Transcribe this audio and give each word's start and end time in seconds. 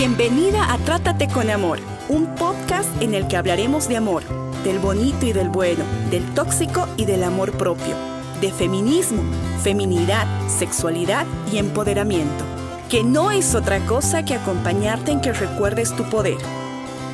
Bienvenida 0.00 0.72
a 0.72 0.78
Trátate 0.78 1.28
con 1.28 1.50
Amor, 1.50 1.78
un 2.08 2.34
podcast 2.36 2.88
en 3.02 3.12
el 3.12 3.28
que 3.28 3.36
hablaremos 3.36 3.86
de 3.86 3.98
amor, 3.98 4.22
del 4.64 4.78
bonito 4.78 5.26
y 5.26 5.34
del 5.34 5.50
bueno, 5.50 5.84
del 6.10 6.24
tóxico 6.32 6.88
y 6.96 7.04
del 7.04 7.22
amor 7.22 7.52
propio, 7.52 7.94
de 8.40 8.50
feminismo, 8.50 9.22
feminidad, 9.62 10.26
sexualidad 10.48 11.26
y 11.52 11.58
empoderamiento, 11.58 12.46
que 12.88 13.04
no 13.04 13.30
es 13.30 13.54
otra 13.54 13.78
cosa 13.84 14.24
que 14.24 14.32
acompañarte 14.32 15.12
en 15.12 15.20
que 15.20 15.34
recuerdes 15.34 15.94
tu 15.94 16.04
poder. 16.04 16.38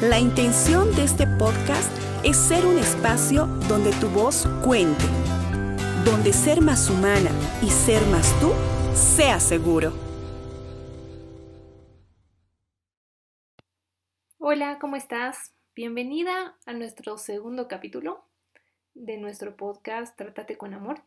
La 0.00 0.20
intención 0.20 0.94
de 0.94 1.02
este 1.02 1.26
podcast 1.26 1.90
es 2.22 2.36
ser 2.36 2.64
un 2.66 2.78
espacio 2.78 3.48
donde 3.68 3.90
tu 3.94 4.08
voz 4.10 4.46
cuente, 4.62 5.06
donde 6.04 6.32
ser 6.32 6.60
más 6.60 6.88
humana 6.88 7.32
y 7.60 7.68
ser 7.68 8.06
más 8.06 8.32
tú 8.38 8.52
sea 8.94 9.40
seguro. 9.40 10.05
Hola, 14.56 14.78
¿cómo 14.78 14.96
estás? 14.96 15.52
Bienvenida 15.74 16.56
a 16.64 16.72
nuestro 16.72 17.18
segundo 17.18 17.68
capítulo 17.68 18.24
de 18.94 19.18
nuestro 19.18 19.54
podcast 19.54 20.16
Trátate 20.16 20.56
con 20.56 20.72
Amor. 20.72 21.02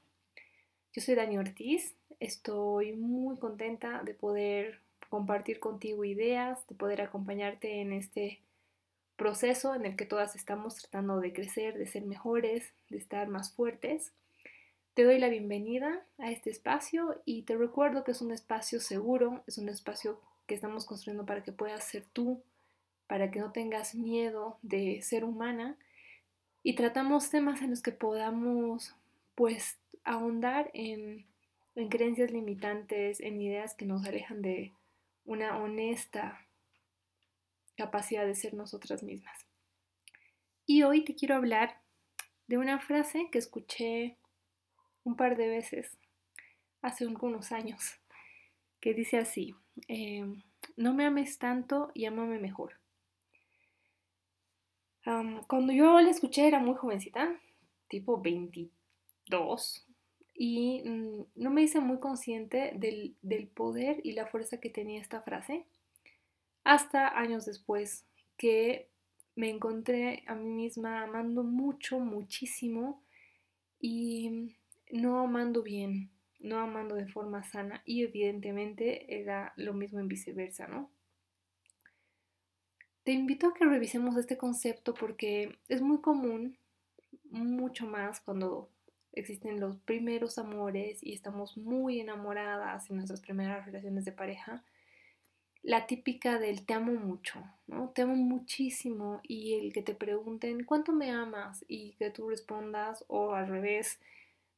Yo 0.94 1.02
soy 1.02 1.16
Dani 1.16 1.40
Ortiz, 1.40 1.96
estoy 2.20 2.94
muy 2.94 3.40
contenta 3.40 4.04
de 4.04 4.14
poder 4.14 4.82
compartir 5.10 5.60
contigo 5.60 6.06
ideas, 6.06 6.60
de 6.68 6.76
poder 6.76 7.02
acompañarte 7.02 7.82
en 7.82 7.92
este 7.92 8.40
proceso 9.16 9.74
en 9.74 9.88
el 9.88 9.96
que 9.96 10.06
todas 10.06 10.36
estamos 10.36 10.76
tratando 10.76 11.20
de 11.20 11.34
crecer, 11.34 11.76
de 11.76 11.88
ser 11.88 12.04
mejores, 12.04 12.72
de 12.90 13.00
estar 13.00 13.30
más 13.30 13.52
fuertes. 13.52 14.14
Te 14.94 15.06
doy 15.06 15.18
la 15.18 15.28
bienvenida 15.28 16.06
a 16.20 16.30
este 16.30 16.52
espacio 16.52 17.20
y 17.26 17.42
te 17.42 17.58
recuerdo 17.58 18.04
que 18.04 18.12
es 18.12 18.22
un 18.22 18.32
espacio 18.32 18.80
seguro, 18.80 19.42
es 19.48 19.58
un 19.58 19.70
espacio 19.70 20.22
que 20.46 20.54
estamos 20.54 20.86
construyendo 20.86 21.26
para 21.26 21.42
que 21.44 21.52
puedas 21.52 21.84
ser 21.84 22.06
tú 22.14 22.44
para 23.10 23.32
que 23.32 23.40
no 23.40 23.52
tengas 23.52 23.96
miedo 23.96 24.60
de 24.62 25.02
ser 25.02 25.24
humana 25.24 25.80
y 26.62 26.76
tratamos 26.76 27.32
temas 27.32 27.60
en 27.64 27.72
los 27.72 27.82
que 27.82 27.92
podamos 27.92 28.96
pues 29.34 29.80
ahondar 30.04 30.70
en, 30.76 31.26
en 31.74 31.90
creencias 31.90 32.30
limitantes, 32.30 33.20
en 33.20 33.42
ideas 33.42 33.74
que 33.74 33.88
nos 33.88 34.06
alejan 34.06 34.44
de 34.44 34.74
una 35.26 35.58
honesta 35.58 36.46
capacidad 37.76 38.28
de 38.28 38.36
ser 38.36 38.54
nosotras 38.54 39.02
mismas. 39.02 39.48
Y 40.68 40.84
hoy 40.84 41.04
te 41.04 41.16
quiero 41.16 41.34
hablar 41.34 41.82
de 42.46 42.60
una 42.60 42.80
frase 42.80 43.30
que 43.32 43.40
escuché 43.40 44.18
un 45.04 45.16
par 45.16 45.36
de 45.36 45.48
veces 45.48 45.98
hace 46.84 47.06
algunos 47.06 47.52
años, 47.52 48.00
que 48.80 48.94
dice 48.94 49.18
así, 49.18 49.56
em, 49.88 50.44
no 50.78 50.94
me 50.94 51.06
ames 51.06 51.40
tanto 51.40 51.90
y 51.96 52.06
amame 52.06 52.38
mejor 52.38 52.79
cuando 55.48 55.74
yo 55.74 56.00
la 56.00 56.10
escuché 56.10 56.48
era 56.48 56.60
muy 56.60 56.76
jovencita, 56.76 57.40
tipo 57.88 58.22
22, 58.22 59.86
y 60.36 60.82
mm, 60.86 61.26
no 61.36 61.50
me 61.50 61.64
hice 61.64 61.80
muy 61.80 62.00
consciente 62.00 62.72
del, 62.76 63.16
del, 63.22 63.48
poder 63.48 64.00
y 64.04 64.14
la 64.14 64.28
fuerza 64.28 64.60
que 64.60 64.70
tenía 64.70 65.02
esta 65.02 65.22
frase 65.22 65.66
hasta 66.64 67.20
años 67.20 67.46
después 67.46 68.06
que 68.38 68.90
me 69.36 69.50
encontré 69.50 70.24
a 70.28 70.36
mí 70.36 70.50
misma 70.50 71.04
amando 71.04 71.44
mucho, 71.44 72.00
muchísimo 72.00 73.04
y 73.80 74.56
no 74.92 75.20
amando 75.20 75.64
bien, 75.64 76.10
no 76.40 76.60
amando 76.60 76.96
de 76.96 77.08
forma 77.08 77.44
sana 77.44 77.82
y 77.86 78.04
evidentemente 78.04 79.20
era 79.20 79.54
lo 79.56 79.74
mismo 79.74 80.00
en 80.00 80.08
viceversa, 80.08 80.68
¿no? 80.68 80.90
Te 83.10 83.14
invito 83.14 83.48
a 83.48 83.54
que 83.56 83.66
revisemos 83.66 84.16
este 84.18 84.38
concepto 84.38 84.94
porque 84.94 85.58
es 85.68 85.82
muy 85.82 86.00
común, 86.00 86.56
mucho 87.32 87.88
más 87.88 88.20
cuando 88.20 88.70
existen 89.14 89.60
los 89.60 89.78
primeros 89.78 90.38
amores 90.38 91.00
y 91.02 91.14
estamos 91.14 91.58
muy 91.58 92.00
enamoradas 92.02 92.88
en 92.88 92.98
nuestras 92.98 93.22
primeras 93.22 93.66
relaciones 93.66 94.06
de 94.06 94.12
pareja, 94.12 94.64
la 95.64 95.88
típica 95.88 96.38
del 96.38 96.68
te 96.68 96.76
amo 96.76 96.92
mucho, 96.92 97.44
¿no? 97.66 97.90
Te 97.90 98.04
amo 98.04 98.14
muchísimo 98.14 99.22
y 99.24 99.56
el 99.56 99.74
que 99.74 99.82
te 99.82 99.96
pregunten 99.96 100.64
cuánto 100.64 100.92
me 100.92 101.10
amas 101.10 101.66
y 101.68 101.94
que 101.94 102.12
tú 102.12 102.30
respondas 102.30 103.04
o 103.08 103.34
al 103.34 103.48
revés, 103.48 103.98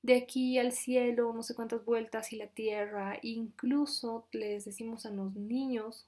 de 0.02 0.18
aquí 0.18 0.60
al 0.60 0.74
cielo, 0.74 1.32
no 1.32 1.44
sé 1.44 1.56
cuántas 1.56 1.86
vueltas 1.86 2.34
y 2.34 2.36
la 2.36 2.48
tierra, 2.48 3.18
incluso 3.22 4.28
les 4.34 4.66
decimos 4.66 5.06
a 5.06 5.10
los 5.10 5.38
niños 5.38 6.06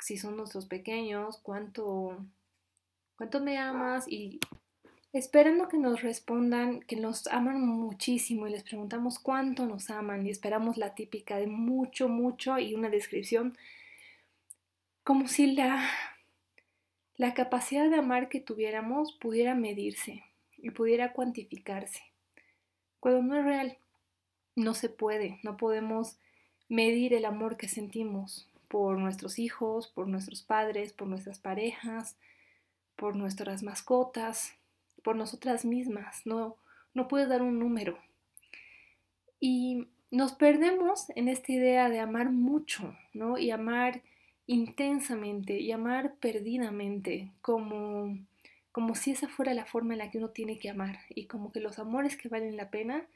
si 0.00 0.16
son 0.16 0.36
nuestros 0.36 0.66
pequeños, 0.66 1.38
cuánto, 1.38 2.18
cuánto 3.16 3.40
me 3.40 3.58
amas 3.58 4.06
y 4.08 4.40
esperando 5.12 5.68
que 5.68 5.78
nos 5.78 6.02
respondan 6.02 6.80
que 6.80 6.96
nos 6.96 7.28
aman 7.28 7.64
muchísimo 7.64 8.46
y 8.46 8.50
les 8.50 8.64
preguntamos 8.64 9.18
cuánto 9.18 9.64
nos 9.66 9.88
aman 9.90 10.26
y 10.26 10.30
esperamos 10.30 10.76
la 10.76 10.94
típica 10.94 11.36
de 11.36 11.46
mucho, 11.46 12.08
mucho 12.08 12.58
y 12.58 12.74
una 12.74 12.90
descripción 12.90 13.56
como 15.04 15.28
si 15.28 15.52
la, 15.52 15.88
la 17.16 17.34
capacidad 17.34 17.88
de 17.88 17.96
amar 17.96 18.28
que 18.28 18.40
tuviéramos 18.40 19.12
pudiera 19.12 19.54
medirse 19.54 20.24
y 20.56 20.70
pudiera 20.70 21.12
cuantificarse. 21.12 22.02
Cuando 23.00 23.22
no 23.22 23.38
es 23.38 23.44
real, 23.44 23.78
no 24.56 24.74
se 24.74 24.88
puede, 24.88 25.38
no 25.42 25.56
podemos 25.56 26.16
medir 26.68 27.12
el 27.12 27.26
amor 27.26 27.56
que 27.56 27.68
sentimos, 27.68 28.48
por 28.68 28.98
nuestros 28.98 29.38
hijos, 29.38 29.88
por 29.88 30.08
nuestros 30.08 30.42
padres, 30.42 30.92
por 30.92 31.08
nuestras 31.08 31.38
parejas, 31.38 32.16
por 32.96 33.16
nuestras 33.16 33.62
mascotas, 33.62 34.54
por 35.02 35.16
nosotras 35.16 35.64
mismas. 35.64 36.26
No, 36.26 36.56
no 36.94 37.08
puedes 37.08 37.28
dar 37.28 37.42
un 37.42 37.58
número. 37.58 37.98
Y 39.40 39.88
nos 40.10 40.32
perdemos 40.32 41.10
en 41.16 41.28
esta 41.28 41.52
idea 41.52 41.90
de 41.90 42.00
amar 42.00 42.30
mucho, 42.30 42.96
¿no? 43.12 43.36
Y 43.36 43.50
amar 43.50 44.02
intensamente 44.46 45.58
y 45.60 45.72
amar 45.72 46.14
perdidamente, 46.20 47.30
como, 47.40 48.18
como 48.72 48.94
si 48.94 49.10
esa 49.10 49.28
fuera 49.28 49.54
la 49.54 49.64
forma 49.64 49.94
en 49.94 49.98
la 49.98 50.10
que 50.10 50.18
uno 50.18 50.30
tiene 50.30 50.58
que 50.58 50.70
amar. 50.70 51.00
Y 51.10 51.26
como 51.26 51.52
que 51.52 51.60
los 51.60 51.78
amores 51.78 52.16
que 52.16 52.28
valen 52.28 52.56
la 52.56 52.70
pena 52.70 53.06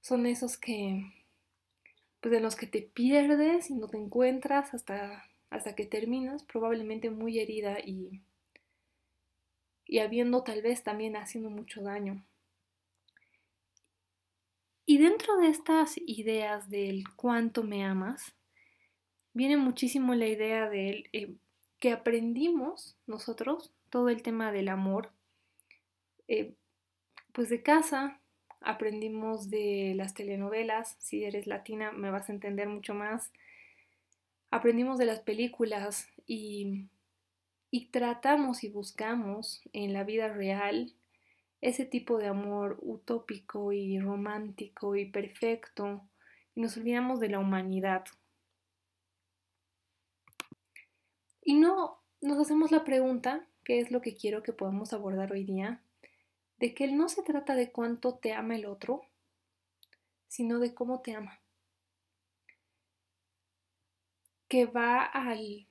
son 0.00 0.26
esos 0.26 0.56
que, 0.56 1.04
pues 2.20 2.32
de 2.32 2.40
los 2.40 2.56
que 2.56 2.66
te 2.66 2.82
pierdes 2.82 3.70
y 3.70 3.74
no 3.74 3.88
te 3.88 3.96
encuentras 3.96 4.74
hasta, 4.74 5.24
hasta 5.50 5.74
que 5.74 5.86
terminas, 5.86 6.42
probablemente 6.42 7.10
muy 7.10 7.38
herida 7.38 7.78
y, 7.80 8.22
y 9.86 9.98
habiendo 10.00 10.42
tal 10.42 10.62
vez 10.62 10.82
también 10.82 11.16
haciendo 11.16 11.50
mucho 11.50 11.82
daño. 11.82 12.24
Y 14.84 14.98
dentro 14.98 15.36
de 15.36 15.48
estas 15.48 15.98
ideas 16.06 16.70
del 16.70 17.04
cuánto 17.14 17.62
me 17.62 17.84
amas, 17.84 18.34
viene 19.34 19.56
muchísimo 19.56 20.14
la 20.14 20.26
idea 20.26 20.68
de 20.68 21.38
que 21.78 21.92
aprendimos 21.92 22.96
nosotros 23.06 23.72
todo 23.90 24.08
el 24.08 24.22
tema 24.22 24.50
del 24.50 24.68
amor, 24.68 25.12
eh, 26.26 26.54
pues 27.32 27.48
de 27.50 27.62
casa, 27.62 28.20
aprendimos 28.60 29.50
de 29.50 29.94
las 29.96 30.14
telenovelas, 30.14 30.96
si 30.98 31.24
eres 31.24 31.46
latina 31.46 31.92
me 31.92 32.10
vas 32.10 32.28
a 32.28 32.32
entender 32.32 32.68
mucho 32.68 32.94
más, 32.94 33.32
aprendimos 34.50 34.98
de 34.98 35.06
las 35.06 35.20
películas 35.20 36.08
y, 36.26 36.86
y 37.70 37.86
tratamos 37.86 38.64
y 38.64 38.68
buscamos 38.68 39.62
en 39.72 39.92
la 39.92 40.04
vida 40.04 40.28
real 40.28 40.94
ese 41.60 41.84
tipo 41.84 42.18
de 42.18 42.28
amor 42.28 42.78
utópico 42.82 43.72
y 43.72 43.98
romántico 43.98 44.96
y 44.96 45.06
perfecto 45.06 46.02
y 46.54 46.60
nos 46.60 46.76
olvidamos 46.76 47.20
de 47.20 47.28
la 47.28 47.38
humanidad. 47.38 48.04
Y 51.42 51.54
no 51.54 51.98
nos 52.20 52.38
hacemos 52.38 52.70
la 52.70 52.84
pregunta, 52.84 53.46
¿qué 53.64 53.80
es 53.80 53.90
lo 53.90 54.00
que 54.00 54.14
quiero 54.14 54.42
que 54.42 54.52
podamos 54.52 54.92
abordar 54.92 55.32
hoy 55.32 55.44
día? 55.44 55.80
De 56.58 56.74
que 56.74 56.88
no 56.88 57.08
se 57.08 57.22
trata 57.22 57.54
de 57.54 57.70
cuánto 57.70 58.14
te 58.14 58.32
ama 58.32 58.56
el 58.56 58.66
otro, 58.66 59.02
sino 60.26 60.58
de 60.58 60.74
cómo 60.74 61.00
te 61.00 61.14
ama. 61.14 61.40
Que 64.48 64.66
va 64.66 65.04
al, 65.04 65.66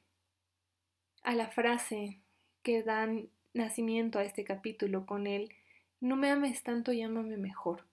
a 1.23 1.35
la 1.35 1.49
frase 1.49 2.21
que 2.63 2.83
dan 2.83 3.29
nacimiento 3.53 4.19
a 4.19 4.23
este 4.23 4.43
capítulo 4.43 5.05
con 5.05 5.27
él, 5.27 5.53
no 5.99 6.15
me 6.15 6.29
ames 6.29 6.63
tanto 6.63 6.91
y 6.91 7.01
ámame 7.01 7.37
mejor. 7.37 7.85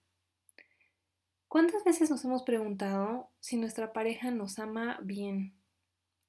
¿Cuántas 1.48 1.84
veces 1.84 2.10
nos 2.10 2.24
hemos 2.24 2.42
preguntado 2.42 3.30
si 3.40 3.56
nuestra 3.56 3.92
pareja 3.92 4.30
nos 4.30 4.58
ama 4.58 4.98
bien, 5.02 5.54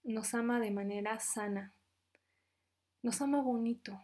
nos 0.03 0.33
ama 0.33 0.59
de 0.59 0.71
manera 0.71 1.19
sana, 1.19 1.73
nos 3.01 3.21
ama 3.21 3.41
bonito, 3.41 4.00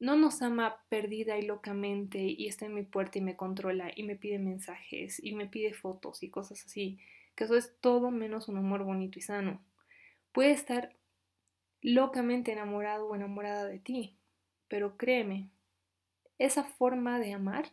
no 0.00 0.16
nos 0.16 0.42
ama 0.42 0.84
perdida 0.88 1.38
y 1.38 1.42
locamente 1.42 2.18
y 2.20 2.46
está 2.46 2.66
en 2.66 2.74
mi 2.74 2.82
puerta 2.82 3.18
y 3.18 3.22
me 3.22 3.36
controla 3.36 3.90
y 3.94 4.02
me 4.02 4.16
pide 4.16 4.38
mensajes 4.38 5.22
y 5.22 5.32
me 5.32 5.46
pide 5.46 5.72
fotos 5.72 6.22
y 6.22 6.30
cosas 6.30 6.64
así, 6.64 6.98
que 7.34 7.44
eso 7.44 7.56
es 7.56 7.74
todo 7.80 8.10
menos 8.10 8.48
un 8.48 8.56
amor 8.56 8.84
bonito 8.84 9.18
y 9.18 9.22
sano. 9.22 9.60
Puede 10.32 10.52
estar 10.52 10.94
locamente 11.82 12.52
enamorado 12.52 13.06
o 13.06 13.14
enamorada 13.14 13.66
de 13.66 13.78
ti. 13.78 14.16
Pero 14.68 14.96
créeme, 14.96 15.48
esa 16.38 16.64
forma 16.64 17.18
de 17.18 17.32
amar 17.32 17.72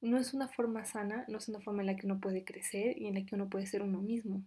no 0.00 0.18
es 0.18 0.32
una 0.32 0.48
forma 0.48 0.84
sana, 0.84 1.24
no 1.28 1.38
es 1.38 1.48
una 1.48 1.60
forma 1.60 1.82
en 1.82 1.86
la 1.86 1.96
que 1.96 2.06
uno 2.06 2.20
puede 2.20 2.44
crecer 2.44 3.00
y 3.00 3.06
en 3.06 3.14
la 3.14 3.26
que 3.26 3.34
uno 3.34 3.48
puede 3.48 3.66
ser 3.66 3.82
uno 3.82 4.00
mismo. 4.00 4.42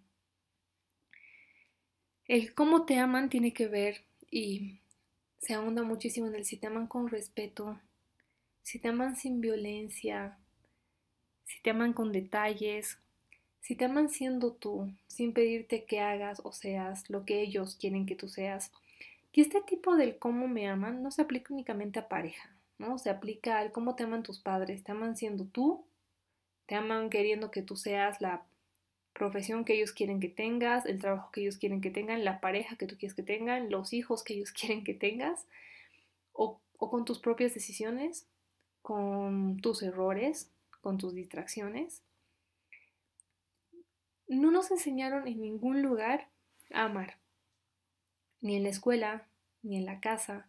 El 2.26 2.54
cómo 2.54 2.86
te 2.86 2.98
aman 2.98 3.30
tiene 3.30 3.54
que 3.54 3.68
ver 3.68 4.06
y 4.30 4.81
se 5.42 5.56
ahonda 5.56 5.84
muchísimo 5.84 6.28
en 6.28 6.36
el 6.36 6.46
si 6.46 6.58
te 6.58 6.68
aman 6.68 6.88
con 6.88 7.10
respeto, 7.10 7.80
si 8.62 8.80
te 8.80 8.90
aman 8.90 9.16
sin 9.16 9.42
violencia, 9.42 10.38
si 11.46 11.62
te 11.62 11.72
aman 11.72 11.94
con 11.94 12.12
detalles, 12.12 13.00
si 13.60 13.76
te 13.76 13.86
aman 13.86 14.10
siendo 14.10 14.54
tú, 14.54 14.94
sin 15.08 15.34
pedirte 15.34 15.86
que 15.86 16.00
hagas 16.00 16.42
o 16.44 16.52
seas 16.52 17.10
lo 17.10 17.26
que 17.26 17.42
ellos 17.42 17.76
quieren 17.76 18.06
que 18.06 18.16
tú 18.16 18.28
seas. 18.28 18.72
Y 19.34 19.42
este 19.42 19.62
tipo 19.62 19.96
del 19.96 20.18
cómo 20.20 20.48
me 20.48 20.68
aman 20.70 21.02
no 21.02 21.10
se 21.10 21.24
aplica 21.24 21.54
únicamente 21.54 22.00
a 22.00 22.08
pareja, 22.08 22.56
¿no? 22.78 23.00
Se 23.00 23.10
aplica 23.10 23.60
al 23.60 23.72
cómo 23.72 23.96
te 23.96 24.04
aman 24.04 24.24
tus 24.24 24.40
padres, 24.40 24.84
te 24.84 24.92
aman 24.92 25.18
siendo 25.18 25.46
tú, 25.46 25.86
te 26.68 26.76
aman 26.76 27.10
queriendo 27.10 27.50
que 27.50 27.64
tú 27.64 27.76
seas 27.76 28.22
la 28.22 28.46
profesión 29.14 29.66
que 29.66 29.74
ellos 29.74 29.92
quieren 29.92 30.20
que 30.20 30.30
tengas, 30.30 30.86
el 30.86 31.00
trabajo 31.00 31.32
que 31.32 31.42
ellos 31.42 31.58
quieren 31.58 31.82
que 31.82 31.92
tengan, 31.92 32.24
la 32.24 32.40
pareja 32.40 32.76
que 32.76 32.88
tú 32.88 32.98
quieres 32.98 33.16
que 33.16 33.24
tengan, 33.24 33.70
los 33.70 33.94
hijos 33.94 34.24
que 34.24 34.34
ellos 34.34 34.52
quieren 34.60 34.84
que 34.84 34.94
tengas, 34.94 35.46
o, 36.34 36.60
con 36.78 37.06
tus 37.06 37.20
propias 37.20 37.54
decisiones, 37.54 38.28
con 38.82 39.58
tus 39.62 39.84
errores, 39.84 40.50
con 40.82 40.98
tus 40.98 41.14
distracciones. 41.14 42.02
No 44.28 44.50
nos 44.50 44.72
enseñaron 44.72 45.28
en 45.28 45.42
ningún 45.42 45.82
lugar 45.82 46.30
a 46.72 46.86
amar, 46.86 47.18
ni 48.40 48.56
en 48.56 48.64
la 48.64 48.70
escuela, 48.70 49.28
ni 49.62 49.78
en 49.78 49.86
la 49.86 50.00
casa. 50.00 50.48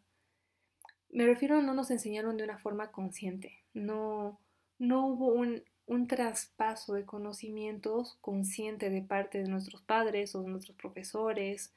Me 1.11 1.27
refiero 1.27 1.59
a 1.59 1.63
no 1.63 1.75
nos 1.75 1.91
enseñaron 1.91 2.37
de 2.37 2.45
una 2.45 2.59
forma 2.59 2.91
consciente, 2.93 3.59
no, 3.75 4.39
no 4.79 5.07
hubo 5.07 5.27
un, 5.27 5.63
un 5.93 6.07
traspaso 6.07 6.95
de 6.95 7.05
conocimientos 7.05 8.17
consciente 8.21 8.89
de 8.89 9.03
parte 9.03 9.39
de 9.39 9.49
nuestros 9.49 9.83
padres 9.83 10.35
o 10.35 10.43
de 10.43 10.49
nuestros 10.49 10.77
profesores. 10.77 11.75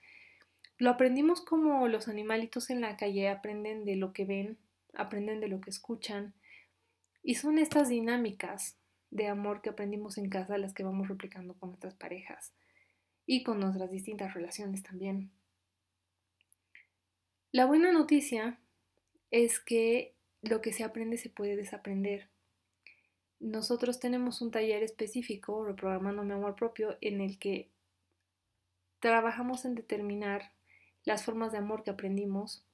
Lo 0.77 0.89
aprendimos 0.89 1.41
como 1.41 1.87
los 1.87 2.07
animalitos 2.07 2.69
en 2.69 2.81
la 2.81 2.95
calle 2.95 3.29
aprenden 3.29 3.83
de 3.83 3.97
lo 3.97 4.13
que 4.13 4.25
ven, 4.25 4.57
aprenden 4.93 5.41
de 5.41 5.49
lo 5.49 5.59
que 5.59 5.69
escuchan. 5.69 6.33
Y 7.23 7.35
son 7.35 7.57
estas 7.57 7.89
dinámicas 7.89 8.77
de 9.11 9.27
amor 9.27 9.61
que 9.61 9.69
aprendimos 9.69 10.17
en 10.17 10.29
casa 10.29 10.57
las 10.57 10.73
que 10.73 10.83
vamos 10.83 11.07
replicando 11.07 11.53
con 11.55 11.69
nuestras 11.69 11.95
parejas 11.95 12.53
y 13.25 13.43
con 13.43 13.59
nuestras 13.59 13.91
distintas 13.91 14.33
relaciones 14.33 14.81
también. 14.81 15.31
La 17.51 17.65
buena 17.65 17.91
noticia 17.91 18.59
es 19.31 19.59
que 19.59 20.13
lo 20.41 20.61
que 20.61 20.71
se 20.71 20.83
aprende 20.83 21.17
se 21.17 21.29
puede 21.29 21.55
desaprender. 21.55 22.29
Nosotros 23.39 23.99
tenemos 23.99 24.41
un 24.41 24.51
taller 24.51 24.83
específico, 24.83 25.65
Reprogramando 25.65 26.23
mi 26.23 26.33
amor 26.33 26.55
propio, 26.55 26.97
en 27.01 27.21
el 27.21 27.37
que 27.37 27.69
trabajamos 28.99 29.65
en 29.65 29.75
determinar 29.75 30.51
las 31.03 31.23
formas 31.23 31.51
de 31.51 31.59
amor 31.59 31.83
que 31.83 31.91
aprendimos, 31.91 32.65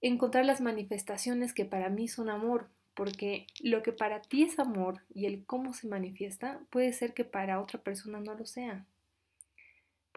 encontrar 0.00 0.44
las 0.44 0.60
manifestaciones 0.60 1.54
que 1.54 1.64
para 1.64 1.88
mí 1.90 2.08
son 2.08 2.28
amor, 2.28 2.68
porque 2.94 3.46
lo 3.60 3.82
que 3.82 3.92
para 3.92 4.22
ti 4.22 4.42
es 4.42 4.58
amor 4.58 5.02
y 5.14 5.26
el 5.26 5.44
cómo 5.46 5.72
se 5.72 5.86
manifiesta 5.86 6.60
puede 6.70 6.92
ser 6.92 7.14
que 7.14 7.24
para 7.24 7.60
otra 7.60 7.80
persona 7.80 8.20
no 8.20 8.34
lo 8.34 8.44
sea. 8.44 8.86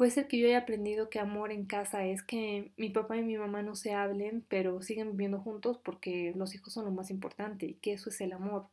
Puede 0.02 0.10
ser 0.10 0.28
que 0.28 0.40
yo 0.40 0.48
haya 0.48 0.58
aprendido 0.58 1.12
que 1.12 1.20
amor 1.20 1.52
en 1.52 1.66
casa 1.66 2.06
es 2.06 2.24
que 2.24 2.72
mi 2.76 2.90
papá 2.90 3.18
y 3.18 3.22
mi 3.22 3.38
mamá 3.38 3.62
no 3.62 3.76
se 3.76 3.94
hablen, 3.94 4.44
pero 4.50 4.82
siguen 4.82 5.12
viviendo 5.12 5.40
juntos 5.40 5.78
porque 5.78 6.34
los 6.36 6.56
hijos 6.56 6.74
son 6.74 6.86
lo 6.86 6.92
más 6.92 7.12
importante 7.12 7.68
y 7.68 7.74
que 7.76 7.94
eso 7.94 8.10
es 8.10 8.20
el 8.20 8.34
amor. 8.34 8.66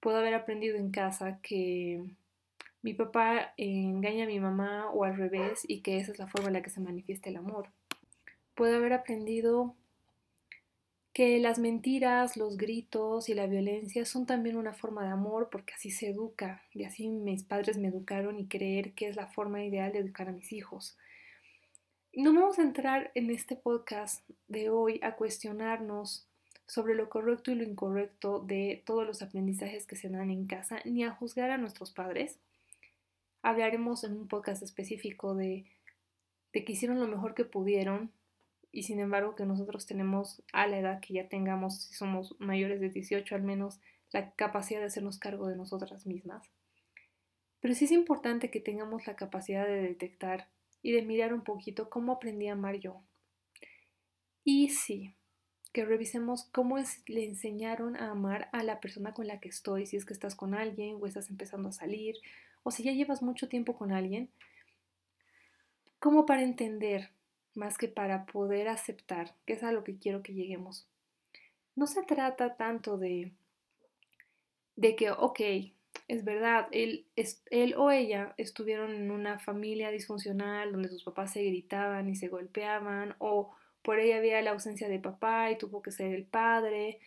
Puedo 0.00 0.18
haber 0.18 0.34
aprendido 0.34 0.76
en 0.76 0.90
casa 0.90 1.38
que 1.40 2.02
mi 2.82 2.94
papá 2.94 3.54
engaña 3.56 4.24
a 4.24 4.26
mi 4.26 4.40
mamá 4.40 4.90
o 4.90 5.04
al 5.04 5.16
revés 5.16 5.64
y 5.68 5.82
que 5.82 5.98
esa 5.98 6.10
es 6.10 6.18
la 6.18 6.26
forma 6.26 6.48
en 6.48 6.54
la 6.54 6.62
que 6.62 6.70
se 6.70 6.80
manifiesta 6.80 7.30
el 7.30 7.36
amor. 7.36 7.68
Puedo 8.56 8.74
haber 8.74 8.92
aprendido 8.92 9.76
que 11.14 11.38
las 11.38 11.60
mentiras, 11.60 12.36
los 12.36 12.56
gritos 12.56 13.28
y 13.28 13.34
la 13.34 13.46
violencia 13.46 14.04
son 14.04 14.26
también 14.26 14.56
una 14.56 14.74
forma 14.74 15.04
de 15.04 15.12
amor 15.12 15.48
porque 15.48 15.72
así 15.72 15.92
se 15.92 16.08
educa 16.08 16.64
y 16.72 16.82
así 16.82 17.08
mis 17.08 17.44
padres 17.44 17.78
me 17.78 17.86
educaron 17.86 18.40
y 18.40 18.48
creer 18.48 18.94
que 18.94 19.06
es 19.06 19.14
la 19.14 19.28
forma 19.28 19.64
ideal 19.64 19.92
de 19.92 20.00
educar 20.00 20.28
a 20.28 20.32
mis 20.32 20.52
hijos. 20.52 20.98
No 22.12 22.32
vamos 22.32 22.58
a 22.58 22.62
entrar 22.62 23.12
en 23.14 23.30
este 23.30 23.54
podcast 23.54 24.28
de 24.48 24.70
hoy 24.70 24.98
a 25.04 25.14
cuestionarnos 25.14 26.26
sobre 26.66 26.96
lo 26.96 27.08
correcto 27.08 27.52
y 27.52 27.54
lo 27.54 27.62
incorrecto 27.62 28.40
de 28.40 28.82
todos 28.84 29.06
los 29.06 29.22
aprendizajes 29.22 29.86
que 29.86 29.96
se 29.96 30.08
dan 30.08 30.30
en 30.30 30.46
casa, 30.46 30.80
ni 30.84 31.04
a 31.04 31.12
juzgar 31.12 31.50
a 31.50 31.58
nuestros 31.58 31.92
padres. 31.92 32.40
Hablaremos 33.42 34.02
en 34.02 34.16
un 34.16 34.26
podcast 34.26 34.64
específico 34.64 35.36
de, 35.36 35.64
de 36.52 36.64
que 36.64 36.72
hicieron 36.72 36.98
lo 36.98 37.06
mejor 37.06 37.34
que 37.34 37.44
pudieron 37.44 38.10
y 38.74 38.82
sin 38.82 38.98
embargo 38.98 39.36
que 39.36 39.46
nosotros 39.46 39.86
tenemos 39.86 40.42
a 40.52 40.66
la 40.66 40.78
edad 40.78 41.00
que 41.00 41.14
ya 41.14 41.28
tengamos, 41.28 41.84
si 41.84 41.94
somos 41.94 42.34
mayores 42.40 42.80
de 42.80 42.90
18 42.90 43.36
al 43.36 43.42
menos, 43.42 43.80
la 44.10 44.32
capacidad 44.32 44.80
de 44.80 44.86
hacernos 44.86 45.18
cargo 45.18 45.46
de 45.46 45.54
nosotras 45.54 46.06
mismas. 46.06 46.50
Pero 47.60 47.74
sí 47.74 47.84
es 47.84 47.92
importante 47.92 48.50
que 48.50 48.58
tengamos 48.58 49.06
la 49.06 49.14
capacidad 49.14 49.64
de 49.64 49.80
detectar 49.80 50.48
y 50.82 50.90
de 50.90 51.02
mirar 51.02 51.32
un 51.32 51.44
poquito 51.44 51.88
cómo 51.88 52.12
aprendí 52.12 52.48
a 52.48 52.54
amar 52.54 52.74
yo. 52.80 53.00
Y 54.42 54.70
sí, 54.70 55.14
que 55.72 55.84
revisemos 55.84 56.44
cómo 56.50 56.76
le 57.06 57.24
enseñaron 57.24 57.96
a 57.96 58.10
amar 58.10 58.48
a 58.52 58.64
la 58.64 58.80
persona 58.80 59.14
con 59.14 59.28
la 59.28 59.38
que 59.38 59.50
estoy, 59.50 59.86
si 59.86 59.96
es 59.96 60.04
que 60.04 60.12
estás 60.12 60.34
con 60.34 60.52
alguien 60.52 60.98
o 61.00 61.06
estás 61.06 61.30
empezando 61.30 61.68
a 61.68 61.72
salir, 61.72 62.16
o 62.64 62.72
si 62.72 62.82
ya 62.82 62.90
llevas 62.90 63.22
mucho 63.22 63.48
tiempo 63.48 63.76
con 63.76 63.92
alguien, 63.92 64.30
como 66.00 66.26
para 66.26 66.42
entender 66.42 67.13
más 67.54 67.78
que 67.78 67.88
para 67.88 68.26
poder 68.26 68.68
aceptar, 68.68 69.34
que 69.46 69.54
es 69.54 69.62
a 69.62 69.72
lo 69.72 69.84
que 69.84 69.96
quiero 69.96 70.22
que 70.22 70.34
lleguemos. 70.34 70.86
No 71.76 71.86
se 71.86 72.02
trata 72.02 72.56
tanto 72.56 72.98
de, 72.98 73.32
de 74.76 74.96
que, 74.96 75.10
ok, 75.10 75.40
es 76.08 76.24
verdad, 76.24 76.68
él, 76.72 77.06
él 77.50 77.74
o 77.76 77.90
ella 77.90 78.34
estuvieron 78.36 78.94
en 78.94 79.10
una 79.10 79.38
familia 79.38 79.90
disfuncional 79.90 80.72
donde 80.72 80.88
sus 80.88 81.04
papás 81.04 81.32
se 81.32 81.42
gritaban 81.42 82.08
y 82.08 82.16
se 82.16 82.28
golpeaban, 82.28 83.14
o 83.18 83.54
por 83.82 83.98
ella 83.98 84.18
había 84.18 84.42
la 84.42 84.50
ausencia 84.50 84.88
de 84.88 84.98
papá 84.98 85.50
y 85.50 85.58
tuvo 85.58 85.82
que 85.82 85.92
ser 85.92 86.12
el 86.14 86.24
padre, 86.24 87.00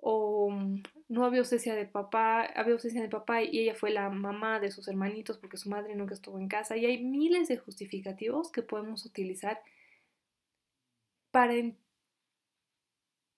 o 0.00 0.50
mm, 0.50 0.82
no 1.08 1.24
había 1.24 1.40
ausencia 1.40 1.74
de 1.74 1.86
papá, 1.86 2.42
había 2.42 2.74
ausencia 2.74 3.02
de 3.02 3.08
papá 3.08 3.42
y 3.42 3.58
ella 3.60 3.74
fue 3.74 3.90
la 3.90 4.08
mamá 4.10 4.60
de 4.60 4.70
sus 4.70 4.88
hermanitos 4.88 5.38
porque 5.38 5.56
su 5.56 5.68
madre 5.68 5.94
nunca 5.94 6.14
estuvo 6.14 6.38
en 6.38 6.48
casa 6.48 6.76
y 6.76 6.86
hay 6.86 7.02
miles 7.04 7.48
de 7.48 7.58
justificativos 7.58 8.50
que 8.50 8.62
podemos 8.62 9.04
utilizar 9.04 9.62
para, 11.30 11.54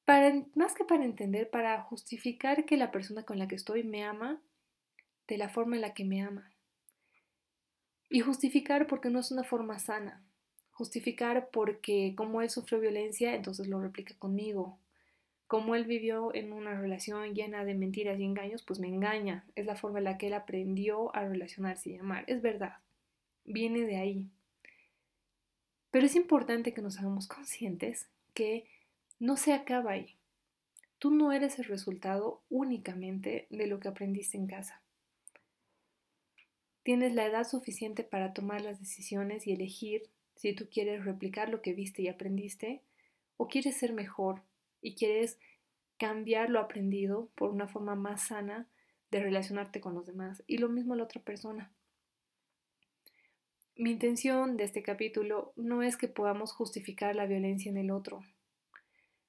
para 0.05 0.45
más 0.55 0.75
que 0.75 0.85
para 0.85 1.05
entender, 1.05 1.51
para 1.51 1.83
justificar 1.83 2.65
que 2.65 2.77
la 2.77 2.91
persona 2.91 3.25
con 3.25 3.39
la 3.39 3.49
que 3.49 3.57
estoy 3.57 3.83
me 3.83 4.05
ama 4.05 4.41
de 5.29 5.39
la 5.39 5.49
forma 5.49 5.77
en 5.77 5.83
la 5.83 5.95
que 5.95 6.05
me 6.05 6.23
ama. 6.23 6.51
Y 8.09 8.21
justificar 8.21 8.87
porque 8.87 9.09
no 9.09 9.21
es 9.21 9.31
una 9.31 9.45
forma 9.45 9.79
sana. 9.79 10.23
Justificar 10.73 11.49
porque 11.51 12.15
como 12.15 12.43
él 12.43 12.51
sufrió 12.51 12.79
violencia, 12.79 13.35
entonces 13.35 13.69
lo 13.69 13.81
replica 13.81 14.15
conmigo 14.19 14.79
como 15.47 15.75
él 15.75 15.85
vivió 15.85 16.35
en 16.35 16.53
una 16.53 16.81
relación 16.81 17.35
llena 17.35 17.65
de 17.65 17.75
mentiras 17.75 18.19
y 18.19 18.25
engaños, 18.25 18.63
pues 18.63 18.81
me 18.81 18.89
engaña. 18.89 19.45
Es 19.55 19.67
la 19.67 19.77
forma 19.77 19.99
en 19.99 20.05
la 20.05 20.19
que 20.19 20.29
él 20.29 20.35
aprendió 20.35 21.15
a 21.15 21.29
relacionarse 21.29 21.91
y 21.91 21.97
amar. 21.97 22.25
Es 22.27 22.41
verdad, 22.41 22.79
viene 23.45 23.83
de 23.83 23.97
ahí. 23.97 24.27
Pero 25.91 26.07
es 26.07 26.17
importante 26.17 26.73
que 26.73 26.81
nos 26.81 26.99
hagamos 26.99 27.29
conscientes 27.29 28.09
que 28.33 28.67
no 29.19 29.37
se 29.37 29.53
acaba 29.53 29.93
ahí. 29.93 30.17
Tú 30.99 31.11
no 31.11 31.33
eres 31.33 31.59
el 31.59 31.67
resultado 31.67 32.41
únicamente 32.49 33.47
de 33.51 33.67
lo 33.67 33.79
que 33.79 33.89
aprendiste 33.89 34.39
en 34.39 34.47
casa. 34.47 34.81
Tienes 36.83 37.13
la 37.15 37.27
edad 37.27 37.47
suficiente 37.47 38.05
para 38.05 38.33
tomar 38.33 38.63
las 38.63 38.81
decisiones 38.81 39.47
y 39.47 39.53
elegir 39.53 40.09
si 40.35 40.55
tú 40.55 40.69
quieres 40.71 41.05
replicar 41.05 41.49
lo 41.49 41.61
que 41.61 41.75
viste 41.75 42.03
y 42.03 42.09
aprendiste 42.09 42.81
o 43.37 43.49
quieres 43.49 43.77
ser 43.77 43.93
mejor 43.93 44.43
y 44.83 44.95
quieres 44.95 45.39
cambiar 45.97 46.51
lo 46.51 46.61
aprendido 46.61 47.31
por 47.35 47.51
una 47.51 47.69
forma 47.69 47.95
más 47.95 48.27
sana 48.27 48.69
de 49.11 49.21
relacionarte 49.21 49.81
con 49.81 49.95
los 49.95 50.07
demás 50.07 50.43
y 50.47 50.59
lo 50.59 50.69
mismo 50.69 50.97
la 50.97 51.05
otra 51.05 51.23
persona. 51.23 51.73
Mi 53.77 53.93
intención 53.93 54.57
de 54.57 54.65
este 54.65 54.83
capítulo 54.83 55.53
no 55.57 55.83
es 55.83 55.97
que 55.97 56.09
podamos 56.09 56.53
justificar 56.53 57.17
la 57.17 57.27
violencia 57.27 57.71
en 57.71 57.79
el 57.79 57.91
otro, 57.91 58.23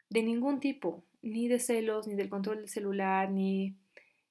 de 0.09 0.21
ningún 0.21 0.59
tipo, 0.59 1.03
ni 1.21 1.47
de 1.47 1.59
celos, 1.59 2.07
ni 2.07 2.15
del 2.15 2.29
control 2.29 2.57
del 2.57 2.69
celular, 2.69 3.31
ni, 3.31 3.75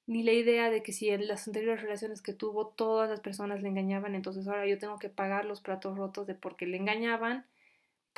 ni 0.05 0.23
la 0.23 0.31
idea 0.31 0.69
de 0.69 0.83
que 0.83 0.93
si 0.93 1.09
en 1.09 1.27
las 1.27 1.47
anteriores 1.47 1.81
relaciones 1.81 2.21
que 2.21 2.33
tuvo 2.33 2.67
todas 2.67 3.09
las 3.09 3.21
personas 3.21 3.61
le 3.61 3.69
engañaban, 3.69 4.15
entonces 4.15 4.47
ahora 4.47 4.67
yo 4.67 4.77
tengo 4.77 4.99
que 4.99 5.09
pagar 5.09 5.45
los 5.45 5.61
platos 5.61 5.97
rotos 5.97 6.27
de 6.27 6.35
porque 6.35 6.67
le 6.67 6.77
engañaban, 6.77 7.45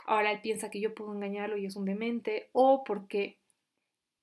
ahora 0.05 0.31
él 0.31 0.41
piensa 0.41 0.69
que 0.69 0.79
yo 0.79 0.93
puedo 0.93 1.13
engañarlo 1.13 1.57
y 1.57 1.65
es 1.65 1.75
un 1.75 1.85
demente, 1.85 2.49
o 2.51 2.83
porque 2.83 3.37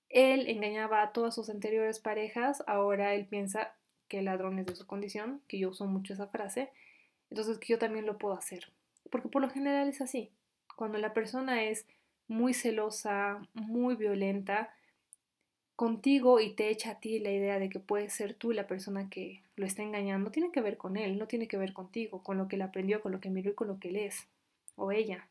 él 0.09 0.49
engañaba 0.49 1.02
a 1.02 1.12
todas 1.12 1.35
sus 1.35 1.49
anteriores 1.49 1.99
parejas, 1.99 2.62
ahora 2.67 3.14
él 3.14 3.26
piensa 3.26 3.75
que 4.09 4.19
el 4.19 4.26
ladrón 4.26 4.59
es 4.59 4.67
de 4.67 4.76
su 4.76 4.87
condición, 4.87 5.41
que 5.49 5.59
yo 5.59 5.71
uso 5.71 5.87
mucho 5.87 6.12
esa 6.12 6.26
frase, 6.26 6.71
entonces 7.31 7.59
que 7.59 7.69
yo 7.69 7.79
también 7.79 8.07
lo 8.07 8.19
puedo 8.19 8.35
hacer, 8.35 8.71
porque 9.11 9.29
por 9.29 9.41
lo 9.41 9.49
general 9.49 9.88
es 9.88 10.00
así, 10.00 10.31
cuando 10.76 10.99
la 10.99 11.14
persona 11.14 11.64
es 11.64 11.87
muy 12.29 12.55
celosa, 12.55 13.41
muy 13.55 13.95
violenta, 13.95 14.75
contigo 15.76 16.38
y 16.41 16.52
te 16.52 16.69
echa 16.69 16.93
a 16.93 17.00
ti 17.00 17.19
la 17.19 17.33
idea 17.33 17.59
de 17.59 17.69
que 17.69 17.81
puedes 17.81 18.12
ser 18.12 18.35
tú 18.35 18.52
la 18.52 18.67
persona 18.67 19.09
que 19.09 19.43
lo 19.57 19.67
está 19.67 19.83
engañando, 19.83 20.31
tiene 20.31 20.52
que 20.52 20.61
ver 20.61 20.76
con 20.76 20.97
él, 20.97 21.19
no 21.19 21.26
tiene 21.26 21.49
que 21.49 21.57
ver 21.57 21.73
contigo, 21.73 22.23
con 22.23 22.38
lo 22.38 22.49
que 22.49 22.57
él 22.57 22.62
aprendió, 22.62 23.00
con 23.00 23.12
lo 23.12 23.21
que 23.21 23.31
miró 23.31 23.50
y 23.50 23.55
con 23.55 23.69
lo 23.69 23.79
que 23.81 23.88
él 23.88 23.97
es, 23.97 24.29
o 24.76 24.93
ella. 24.93 25.26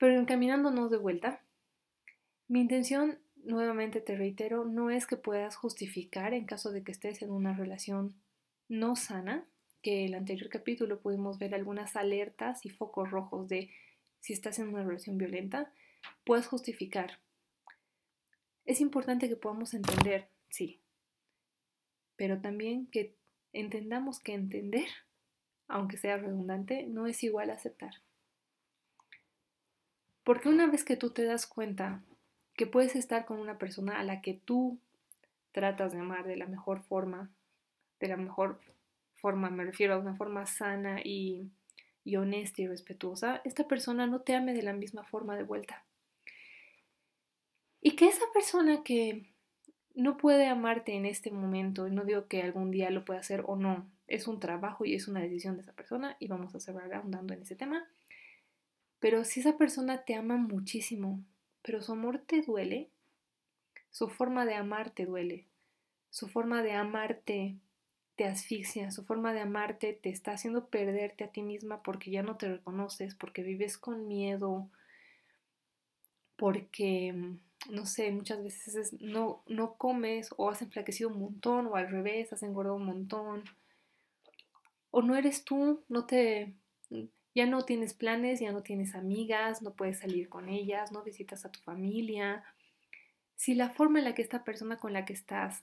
Pero 0.00 0.18
encaminándonos 0.18 0.90
de 0.90 0.96
vuelta, 0.96 1.40
mi 2.48 2.60
intención, 2.60 3.20
nuevamente 3.36 4.00
te 4.00 4.16
reitero, 4.16 4.64
no 4.64 4.90
es 4.90 5.06
que 5.06 5.16
puedas 5.16 5.54
justificar 5.54 6.34
en 6.34 6.44
caso 6.44 6.72
de 6.72 6.82
que 6.82 6.90
estés 6.90 7.22
en 7.22 7.30
una 7.30 7.54
relación 7.54 8.16
no 8.68 8.96
sana, 8.96 9.44
que 9.80 10.00
en 10.00 10.06
el 10.08 10.14
anterior 10.14 10.50
capítulo 10.50 10.98
pudimos 10.98 11.38
ver 11.38 11.54
algunas 11.54 11.94
alertas 11.94 12.66
y 12.66 12.70
focos 12.70 13.12
rojos 13.12 13.46
de 13.46 13.70
si 14.18 14.32
estás 14.32 14.58
en 14.58 14.70
una 14.70 14.82
relación 14.82 15.18
violenta, 15.18 15.72
puedes 16.24 16.48
justificar 16.48 17.20
es 18.70 18.80
importante 18.80 19.28
que 19.28 19.34
podamos 19.34 19.74
entender, 19.74 20.28
sí, 20.48 20.80
pero 22.14 22.40
también 22.40 22.86
que 22.86 23.16
entendamos 23.52 24.20
que 24.20 24.32
entender, 24.32 24.86
aunque 25.66 25.96
sea 25.96 26.18
redundante, 26.18 26.86
no 26.86 27.08
es 27.08 27.24
igual 27.24 27.50
a 27.50 27.54
aceptar. 27.54 27.94
Porque 30.24 30.48
una 30.48 30.66
vez 30.66 30.84
que 30.84 30.96
tú 30.96 31.10
te 31.10 31.24
das 31.24 31.46
cuenta 31.46 32.02
que 32.54 32.66
puedes 32.66 32.94
estar 32.96 33.24
con 33.24 33.38
una 33.38 33.58
persona 33.58 33.98
a 33.98 34.04
la 34.04 34.20
que 34.20 34.34
tú 34.34 34.78
tratas 35.52 35.92
de 35.92 35.98
amar 35.98 36.26
de 36.26 36.36
la 36.36 36.46
mejor 36.46 36.82
forma, 36.82 37.30
de 38.00 38.08
la 38.08 38.16
mejor 38.16 38.60
forma, 39.14 39.50
me 39.50 39.64
refiero 39.64 39.94
a 39.94 39.98
una 39.98 40.16
forma 40.16 40.46
sana 40.46 41.00
y, 41.02 41.50
honesta 42.16 42.62
y 42.62 42.66
respetuosa, 42.66 43.40
esta 43.44 43.68
persona 43.68 44.06
no 44.06 44.22
te 44.22 44.34
ame 44.34 44.52
de 44.52 44.62
la 44.62 44.72
misma 44.72 45.04
forma 45.04 45.36
de 45.36 45.44
vuelta. 45.44 45.84
Y 47.80 47.92
que 47.92 48.08
esa 48.08 48.24
persona 48.34 48.82
que 48.82 49.32
no 49.94 50.16
puede 50.16 50.46
amarte 50.46 50.94
en 50.94 51.06
este 51.06 51.30
momento, 51.30 51.88
no 51.88 52.04
digo 52.04 52.26
que 52.26 52.42
algún 52.42 52.70
día 52.70 52.90
lo 52.90 53.04
pueda 53.04 53.20
hacer 53.20 53.44
o 53.46 53.56
no, 53.56 53.88
es 54.06 54.26
un 54.26 54.40
trabajo 54.40 54.84
y 54.84 54.94
es 54.94 55.08
una 55.08 55.20
decisión 55.20 55.56
de 55.56 55.62
esa 55.62 55.72
persona 55.72 56.16
y 56.18 56.26
vamos 56.26 56.54
a 56.54 56.60
cerrar 56.60 56.92
ahondando 56.92 57.32
en 57.32 57.42
ese 57.42 57.54
tema. 57.54 57.88
Pero 59.00 59.24
si 59.24 59.40
esa 59.40 59.56
persona 59.56 60.04
te 60.04 60.14
ama 60.14 60.36
muchísimo, 60.36 61.24
pero 61.62 61.82
su 61.82 61.92
amor 61.92 62.18
te 62.18 62.42
duele, 62.42 62.90
su 63.90 64.08
forma 64.08 64.46
de 64.46 64.54
amar 64.54 64.90
te 64.90 65.06
duele, 65.06 65.46
su 66.10 66.28
forma 66.28 66.62
de 66.62 66.72
amarte 66.72 67.56
te 68.16 68.26
asfixia, 68.26 68.90
su 68.90 69.04
forma 69.04 69.32
de 69.32 69.40
amarte 69.40 69.94
te 69.94 70.10
está 70.10 70.32
haciendo 70.32 70.68
perderte 70.68 71.24
a 71.24 71.32
ti 71.32 71.42
misma 71.42 71.82
porque 71.82 72.10
ya 72.10 72.22
no 72.22 72.36
te 72.36 72.48
reconoces, 72.48 73.14
porque 73.14 73.42
vives 73.42 73.78
con 73.78 74.06
miedo, 74.06 74.68
porque 76.36 77.14
no 77.68 77.86
sé, 77.86 78.10
muchas 78.12 78.42
veces 78.42 78.92
no, 79.00 79.42
no 79.46 79.74
comes 79.74 80.30
o 80.36 80.50
has 80.50 80.62
enflaquecido 80.62 81.10
un 81.10 81.18
montón 81.18 81.66
o 81.66 81.76
al 81.76 81.90
revés, 81.90 82.32
has 82.32 82.42
engordado 82.42 82.76
un 82.76 82.86
montón. 82.86 83.44
O 84.90 85.02
no 85.02 85.16
eres 85.16 85.44
tú, 85.44 85.82
no 85.88 86.06
te, 86.06 86.54
ya 87.34 87.46
no 87.46 87.64
tienes 87.64 87.94
planes, 87.94 88.40
ya 88.40 88.52
no 88.52 88.62
tienes 88.62 88.94
amigas, 88.94 89.62
no 89.62 89.74
puedes 89.74 89.98
salir 89.98 90.28
con 90.28 90.48
ellas, 90.48 90.92
no 90.92 91.02
visitas 91.02 91.44
a 91.44 91.52
tu 91.52 91.60
familia. 91.60 92.44
Si 93.36 93.54
la 93.54 93.70
forma 93.70 93.98
en 93.98 94.04
la 94.04 94.14
que 94.14 94.22
esta 94.22 94.44
persona 94.44 94.78
con 94.78 94.92
la 94.92 95.04
que 95.04 95.12
estás 95.12 95.62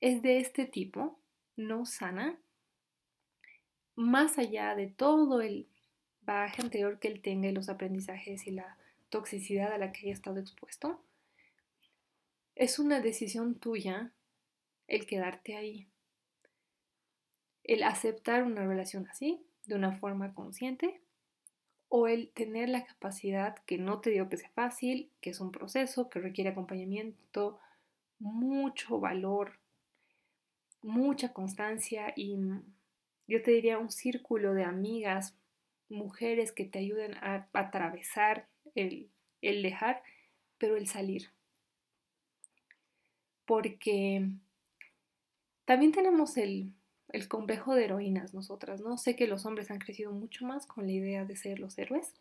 es 0.00 0.22
de 0.22 0.38
este 0.38 0.66
tipo, 0.66 1.18
no 1.56 1.86
sana, 1.86 2.38
más 3.94 4.38
allá 4.38 4.74
de 4.74 4.86
todo 4.86 5.40
el 5.40 5.66
bagaje 6.22 6.62
anterior 6.62 6.98
que 6.98 7.08
él 7.08 7.20
tenga 7.20 7.48
y 7.48 7.52
los 7.52 7.68
aprendizajes 7.68 8.46
y 8.46 8.50
la 8.50 8.76
toxicidad 9.08 9.72
a 9.72 9.78
la 9.78 9.92
que 9.92 10.00
haya 10.02 10.12
estado 10.12 10.38
expuesto, 10.38 11.00
es 12.54 12.78
una 12.78 13.00
decisión 13.00 13.54
tuya 13.54 14.12
el 14.88 15.06
quedarte 15.06 15.56
ahí, 15.56 15.86
el 17.64 17.82
aceptar 17.82 18.42
una 18.42 18.66
relación 18.66 19.06
así, 19.08 19.47
de 19.68 19.74
una 19.74 19.92
forma 19.92 20.34
consciente, 20.34 21.00
o 21.88 22.08
el 22.08 22.30
tener 22.30 22.68
la 22.68 22.84
capacidad, 22.84 23.56
que 23.64 23.78
no 23.78 24.00
te 24.00 24.10
digo 24.10 24.28
que 24.28 24.36
sea 24.36 24.50
fácil, 24.50 25.10
que 25.20 25.30
es 25.30 25.40
un 25.40 25.52
proceso, 25.52 26.10
que 26.10 26.20
requiere 26.20 26.50
acompañamiento, 26.50 27.58
mucho 28.18 28.98
valor, 28.98 29.58
mucha 30.82 31.32
constancia 31.32 32.12
y 32.16 32.36
yo 33.26 33.42
te 33.42 33.50
diría 33.50 33.78
un 33.78 33.90
círculo 33.90 34.54
de 34.54 34.64
amigas, 34.64 35.36
mujeres 35.88 36.52
que 36.52 36.64
te 36.64 36.78
ayuden 36.78 37.14
a 37.16 37.48
atravesar 37.52 38.48
el, 38.74 39.10
el 39.40 39.62
dejar, 39.62 40.02
pero 40.58 40.76
el 40.76 40.86
salir. 40.86 41.30
Porque 43.44 44.28
también 45.64 45.92
tenemos 45.92 46.36
el, 46.36 46.72
complejo 47.28 47.74
de 47.74 47.84
heroínas 47.84 48.34
nosotras, 48.34 48.80
¿no? 48.80 48.98
Sé 48.98 49.16
que 49.16 49.26
los 49.26 49.46
hombres 49.46 49.70
han 49.70 49.78
crecido 49.78 50.12
mucho 50.12 50.44
más 50.44 50.66
con 50.66 50.86
la 50.86 50.92
idea 50.92 51.24
de 51.24 51.36
ser 51.36 51.58
los 51.58 51.78
héroes, 51.78 52.14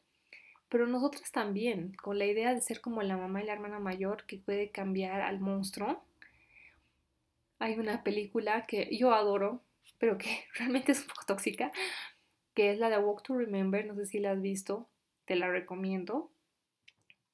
pero 0.69 0.87
nosotras 0.87 1.31
también, 1.31 1.93
con 1.93 2.17
la 2.17 2.25
idea 2.25 2.53
de 2.53 2.61
ser 2.61 2.81
como 2.81 3.01
la 3.01 3.17
mamá 3.17 3.41
y 3.41 3.45
la 3.45 3.53
hermana 3.53 3.79
mayor 3.79 4.25
que 4.25 4.37
puede 4.37 4.69
cambiar 4.69 5.21
al 5.21 5.39
monstruo. 5.39 6.03
Hay 7.59 7.79
una 7.79 8.03
película 8.03 8.65
que 8.65 8.95
yo 8.95 9.13
adoro, 9.13 9.61
pero 9.97 10.17
que 10.17 10.45
realmente 10.55 10.91
es 10.91 11.01
un 11.01 11.07
poco 11.07 11.25
tóxica, 11.25 11.71
que 12.53 12.71
es 12.71 12.79
la 12.79 12.89
de 12.89 12.97
Walk 12.97 13.23
to 13.23 13.37
Remember, 13.37 13.85
no 13.85 13.95
sé 13.95 14.05
si 14.05 14.19
la 14.19 14.31
has 14.31 14.41
visto, 14.41 14.87
te 15.25 15.35
la 15.35 15.49
recomiendo. 15.49 16.31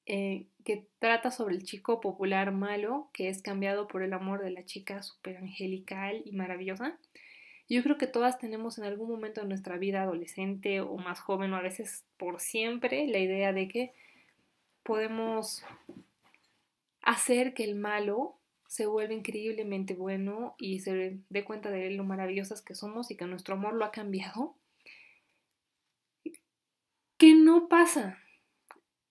Eh, 0.05 0.47
que 0.65 0.85
trata 0.99 1.31
sobre 1.31 1.55
el 1.55 1.63
chico 1.63 2.01
popular 2.01 2.51
malo 2.51 3.09
que 3.13 3.29
es 3.29 3.41
cambiado 3.41 3.87
por 3.87 4.03
el 4.03 4.11
amor 4.11 4.43
de 4.43 4.51
la 4.51 4.65
chica 4.65 5.01
súper 5.01 5.37
angelical 5.37 6.21
y 6.25 6.33
maravillosa. 6.33 6.97
Yo 7.69 7.81
creo 7.81 7.97
que 7.97 8.07
todas 8.07 8.37
tenemos 8.39 8.77
en 8.77 8.83
algún 8.83 9.09
momento 9.09 9.41
de 9.41 9.47
nuestra 9.47 9.77
vida 9.77 10.03
adolescente 10.03 10.81
o 10.81 10.97
más 10.97 11.19
joven 11.19 11.53
o 11.53 11.57
a 11.57 11.61
veces 11.61 12.03
por 12.17 12.39
siempre 12.39 13.07
la 13.07 13.19
idea 13.19 13.53
de 13.53 13.67
que 13.67 13.93
podemos 14.83 15.63
hacer 17.01 17.53
que 17.53 17.63
el 17.63 17.75
malo 17.75 18.37
se 18.67 18.85
vuelva 18.85 19.13
increíblemente 19.13 19.93
bueno 19.93 20.55
y 20.57 20.79
se 20.79 21.19
dé 21.29 21.43
cuenta 21.45 21.69
de 21.69 21.91
lo 21.91 22.03
maravillosas 22.03 22.61
que 22.61 22.75
somos 22.75 23.11
y 23.11 23.15
que 23.15 23.25
nuestro 23.25 23.55
amor 23.55 23.75
lo 23.75 23.85
ha 23.85 23.91
cambiado. 23.91 24.55
¿Qué 27.17 27.35
no 27.35 27.69
pasa? 27.69 28.17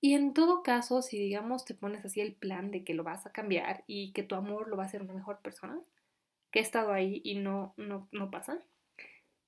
Y 0.00 0.14
en 0.14 0.34
todo 0.34 0.64
caso, 0.64 1.00
si 1.00 1.16
digamos 1.16 1.64
te 1.64 1.74
pones 1.74 2.04
así 2.04 2.20
el 2.20 2.34
plan 2.34 2.72
de 2.72 2.82
que 2.82 2.92
lo 2.92 3.04
vas 3.04 3.24
a 3.24 3.32
cambiar 3.32 3.84
y 3.86 4.12
que 4.12 4.24
tu 4.24 4.34
amor 4.34 4.68
lo 4.68 4.76
va 4.76 4.82
a 4.82 4.86
hacer 4.86 5.00
una 5.00 5.14
mejor 5.14 5.38
persona, 5.40 5.80
que 6.52 6.60
ha 6.60 6.62
estado 6.62 6.92
ahí 6.92 7.20
y 7.24 7.34
no, 7.34 7.74
no, 7.76 8.08
no 8.12 8.30
pasa, 8.30 8.62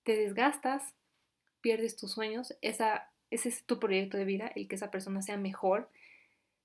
te 0.03 0.17
desgastas, 0.17 0.95
pierdes 1.61 1.97
tus 1.97 2.13
sueños, 2.13 2.57
esa, 2.63 3.11
ese 3.31 3.51
es 3.51 3.65
tu 3.65 3.79
proyecto 3.79 4.17
de 4.17 4.25
vida, 4.25 4.51
el 4.57 4.67
que 4.67 4.75
esa 4.75 4.91
persona 4.91 5.23
sea 5.23 5.37
mejor, 5.37 5.89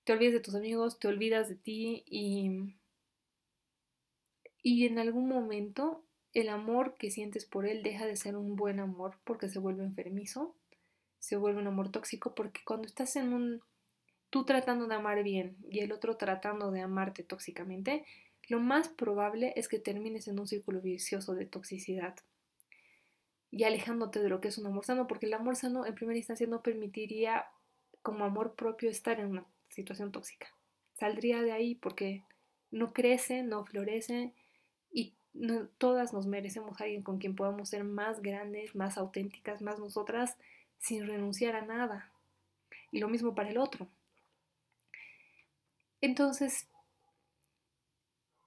te 0.05 0.13
olvidas 0.13 0.34
de 0.34 0.39
tus 0.39 0.55
amigos, 0.55 0.98
te 0.98 1.08
olvidas 1.08 1.50
de 1.50 1.55
ti 1.55 2.03
y, 2.08 2.74
y 4.63 4.88
en 4.88 4.98
algún 4.98 5.27
momento 5.27 6.03
el 6.34 6.50
amor 6.50 6.96
que 6.98 7.12
sientes 7.12 7.46
por 7.46 7.65
él 7.65 7.84
deja 7.84 8.05
de 8.05 8.15
ser 8.15 8.36
un 8.36 8.55
buen 8.55 8.79
amor 8.79 9.17
porque 9.24 9.50
se 9.50 9.60
vuelve 9.60 9.84
enfermizo, 9.84 10.55
se 11.19 11.36
vuelve 11.36 11.62
un 11.62 11.67
amor 11.67 11.91
tóxico 11.91 12.34
porque 12.34 12.62
cuando 12.63 12.88
estás 12.88 13.15
en 13.17 13.34
un 13.34 13.62
tú 14.29 14.46
tratando 14.46 14.88
de 14.88 14.96
amar 14.96 15.24
bien 15.24 15.58
y 15.69 15.79
el 15.79 15.91
otro 15.91 16.17
tratando 16.17 16.72
de 16.72 16.81
amarte 16.81 17.24
tóxicamente, 17.24 18.05
lo 18.50 18.60
más 18.60 18.89
probable 18.89 19.53
es 19.56 19.68
que 19.68 19.79
termines 19.79 20.27
en 20.27 20.39
un 20.39 20.48
círculo 20.48 20.82
vicioso 20.82 21.36
de 21.36 21.46
toxicidad 21.46 22.15
y 23.51 23.63
alejándote 23.63 24.22
de 24.22 24.29
lo 24.29 24.41
que 24.41 24.50
es 24.50 24.58
un 24.58 24.65
amor 24.65 24.86
sano, 24.86 25.08
porque 25.08 25.27
el 25.27 25.34
amor 25.34 25.56
sano 25.56 25.86
en 25.86 25.96
primera 25.96 26.18
instancia 26.18 26.48
no 26.48 26.62
permitiría 26.62 27.46
como 28.01 28.25
amor 28.25 28.56
propio 28.56 28.89
estar 28.89 29.20
en 29.20 29.27
una 29.27 29.46
situación 29.70 30.12
tóxica. 30.12 30.48
Saldría 31.00 31.41
de 31.41 31.51
ahí 31.51 31.75
porque 31.75 32.24
no 32.72 32.91
crece, 32.91 33.44
no 33.44 33.65
florece 33.65 34.34
y 34.91 35.13
todas 35.77 36.12
nos 36.12 36.25
merecemos 36.25 36.82
a 36.82 36.86
alguien 36.86 37.03
con 37.03 37.20
quien 37.20 37.36
podamos 37.36 37.70
ser 37.70 37.84
más 37.84 38.22
grandes, 38.22 38.75
más 38.75 38.98
auténticas, 38.98 39.62
más 39.62 39.79
nosotras, 39.79 40.38
sin 40.79 41.06
renunciar 41.06 41.56
a 41.56 41.62
nada. 41.62 42.12
Y 42.91 43.00
lo 43.00 43.10
mismo 43.10 43.36
para 43.36 43.50
el 43.50 43.60
otro. 43.60 43.88
Entonces, 46.01 46.68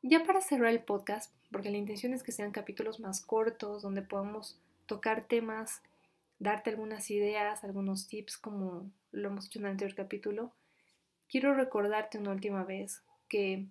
Ya 0.02 0.24
para 0.24 0.40
cerrar 0.40 0.70
el 0.70 0.82
podcast, 0.82 1.32
porque 1.52 1.70
la 1.70 1.76
intención 1.76 2.12
es 2.12 2.24
que 2.24 2.32
sean 2.32 2.50
capítulos 2.50 2.98
más 2.98 3.20
cortos, 3.20 3.82
donde 3.82 4.02
podamos 4.02 4.58
tocar 4.86 5.24
temas, 5.24 5.80
darte 6.40 6.70
algunas 6.70 7.08
ideas, 7.10 7.62
algunos 7.62 8.08
tips, 8.08 8.36
como 8.36 8.90
lo 9.12 9.28
hemos 9.28 9.46
hecho 9.46 9.60
en 9.60 9.66
el 9.66 9.70
anterior 9.70 9.94
capítulo, 9.94 10.52
quiero 11.28 11.54
recordarte 11.54 12.18
una 12.18 12.32
última 12.32 12.64
vez 12.64 13.02
que 13.28 13.66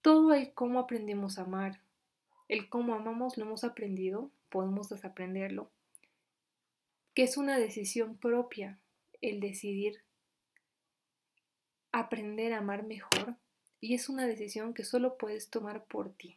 todo 0.00 0.32
el 0.32 0.54
cómo 0.54 0.78
aprendimos 0.78 1.38
a 1.38 1.42
amar, 1.42 1.80
el 2.48 2.70
cómo 2.70 2.94
amamos 2.94 3.36
lo 3.36 3.44
hemos 3.44 3.62
aprendido, 3.62 4.30
podemos 4.48 4.88
desaprenderlo, 4.88 5.70
que 7.14 7.24
es 7.24 7.36
una 7.36 7.58
decisión 7.58 8.16
propia 8.16 8.78
el 9.20 9.40
decidir 9.40 10.03
aprender 12.00 12.52
a 12.52 12.58
amar 12.58 12.84
mejor 12.84 13.36
y 13.80 13.94
es 13.94 14.08
una 14.08 14.26
decisión 14.26 14.74
que 14.74 14.82
solo 14.82 15.16
puedes 15.16 15.48
tomar 15.48 15.84
por 15.84 16.12
ti. 16.12 16.36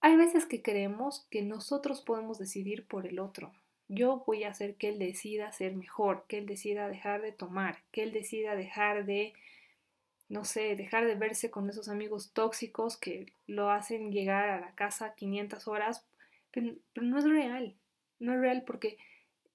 Hay 0.00 0.16
veces 0.16 0.44
que 0.44 0.60
creemos 0.60 1.24
que 1.30 1.42
nosotros 1.42 2.00
podemos 2.00 2.38
decidir 2.38 2.84
por 2.84 3.06
el 3.06 3.20
otro. 3.20 3.52
Yo 3.86 4.24
voy 4.26 4.42
a 4.42 4.50
hacer 4.50 4.74
que 4.74 4.88
él 4.88 4.98
decida 4.98 5.52
ser 5.52 5.76
mejor, 5.76 6.24
que 6.26 6.38
él 6.38 6.46
decida 6.46 6.88
dejar 6.88 7.22
de 7.22 7.30
tomar, 7.30 7.78
que 7.92 8.02
él 8.02 8.12
decida 8.12 8.56
dejar 8.56 9.06
de, 9.06 9.34
no 10.28 10.44
sé, 10.44 10.74
dejar 10.74 11.06
de 11.06 11.14
verse 11.14 11.48
con 11.48 11.70
esos 11.70 11.88
amigos 11.88 12.32
tóxicos 12.32 12.96
que 12.96 13.32
lo 13.46 13.70
hacen 13.70 14.10
llegar 14.10 14.48
a 14.48 14.60
la 14.60 14.74
casa 14.74 15.14
500 15.14 15.68
horas, 15.68 16.04
pero, 16.50 16.74
pero 16.92 17.06
no 17.06 17.18
es 17.20 17.24
real. 17.24 17.76
No 18.18 18.32
es 18.32 18.40
real 18.40 18.64
porque 18.66 18.98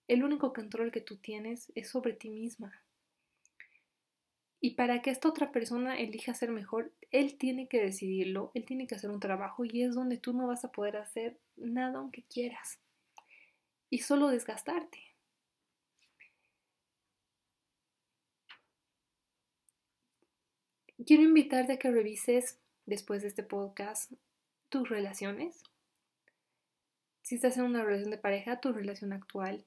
el 0.07 0.23
único 0.23 0.53
control 0.53 0.89
que 0.91 1.01
tú 1.01 1.17
tienes 1.17 1.69
es 1.75 1.89
sobre 1.89 2.13
ti 2.13 2.29
misma. 2.29 2.81
Y 4.67 4.71
para 4.71 5.01
que 5.01 5.11
esta 5.11 5.29
otra 5.29 5.53
persona 5.53 5.97
elija 5.97 6.33
ser 6.33 6.51
mejor, 6.51 6.91
él 7.11 7.37
tiene 7.37 7.69
que 7.69 7.81
decidirlo, 7.81 8.51
él 8.53 8.65
tiene 8.65 8.85
que 8.85 8.95
hacer 8.95 9.09
un 9.09 9.21
trabajo 9.21 9.63
y 9.63 9.81
es 9.81 9.95
donde 9.95 10.17
tú 10.17 10.33
no 10.33 10.45
vas 10.45 10.65
a 10.65 10.73
poder 10.73 10.97
hacer 10.97 11.39
nada 11.55 11.99
aunque 11.99 12.23
quieras. 12.23 12.77
Y 13.89 13.99
solo 13.99 14.27
desgastarte. 14.27 14.99
Quiero 21.05 21.23
invitarte 21.23 21.71
a 21.71 21.79
que 21.79 21.89
revises 21.89 22.59
después 22.85 23.21
de 23.21 23.29
este 23.29 23.43
podcast 23.43 24.11
tus 24.67 24.89
relaciones. 24.89 25.63
Si 27.21 27.35
estás 27.35 27.55
en 27.55 27.63
una 27.63 27.85
relación 27.85 28.11
de 28.11 28.17
pareja, 28.17 28.59
tu 28.59 28.73
relación 28.73 29.13
actual. 29.13 29.63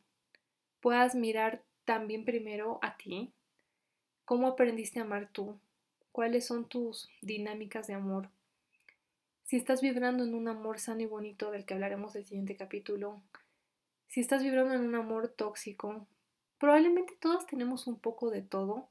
Puedas 0.83 1.15
mirar 1.15 1.63
también 1.87 2.27
primero 2.27 2.79
a 2.83 2.99
ti, 2.99 3.33
¿Cómo 4.31 4.47
aprendiste 4.47 5.01
a 5.01 5.03
amar 5.03 5.29
tú? 5.33 5.59
¿Cuáles 6.13 6.47
son 6.47 6.69
tus 6.69 7.09
dinámicas 7.21 7.89
de 7.89 7.95
amor? 7.95 8.29
Si 9.43 9.57
estás 9.57 9.83
vibrando 9.83 10.23
en 10.23 10.37
un 10.37 10.47
amor 10.47 10.79
sano 10.79 11.01
y 11.01 11.07
bonito 11.07 11.51
del 11.51 11.65
que 11.65 11.75
hablaremos 11.75 12.15
el 12.15 12.25
siguiente 12.25 12.57
capítulo, 12.57 13.21
si 14.07 14.21
estás 14.21 14.45
vibrando 14.45 14.75
en 14.75 14.83
un 14.83 14.95
amor 14.95 15.27
tóxico, 15.27 16.07
probablemente 16.59 17.15
todas 17.21 17.45
tenemos 17.45 17.89
un 17.89 17.99
poco 17.99 18.31
de 18.31 18.43
todo, 18.43 18.89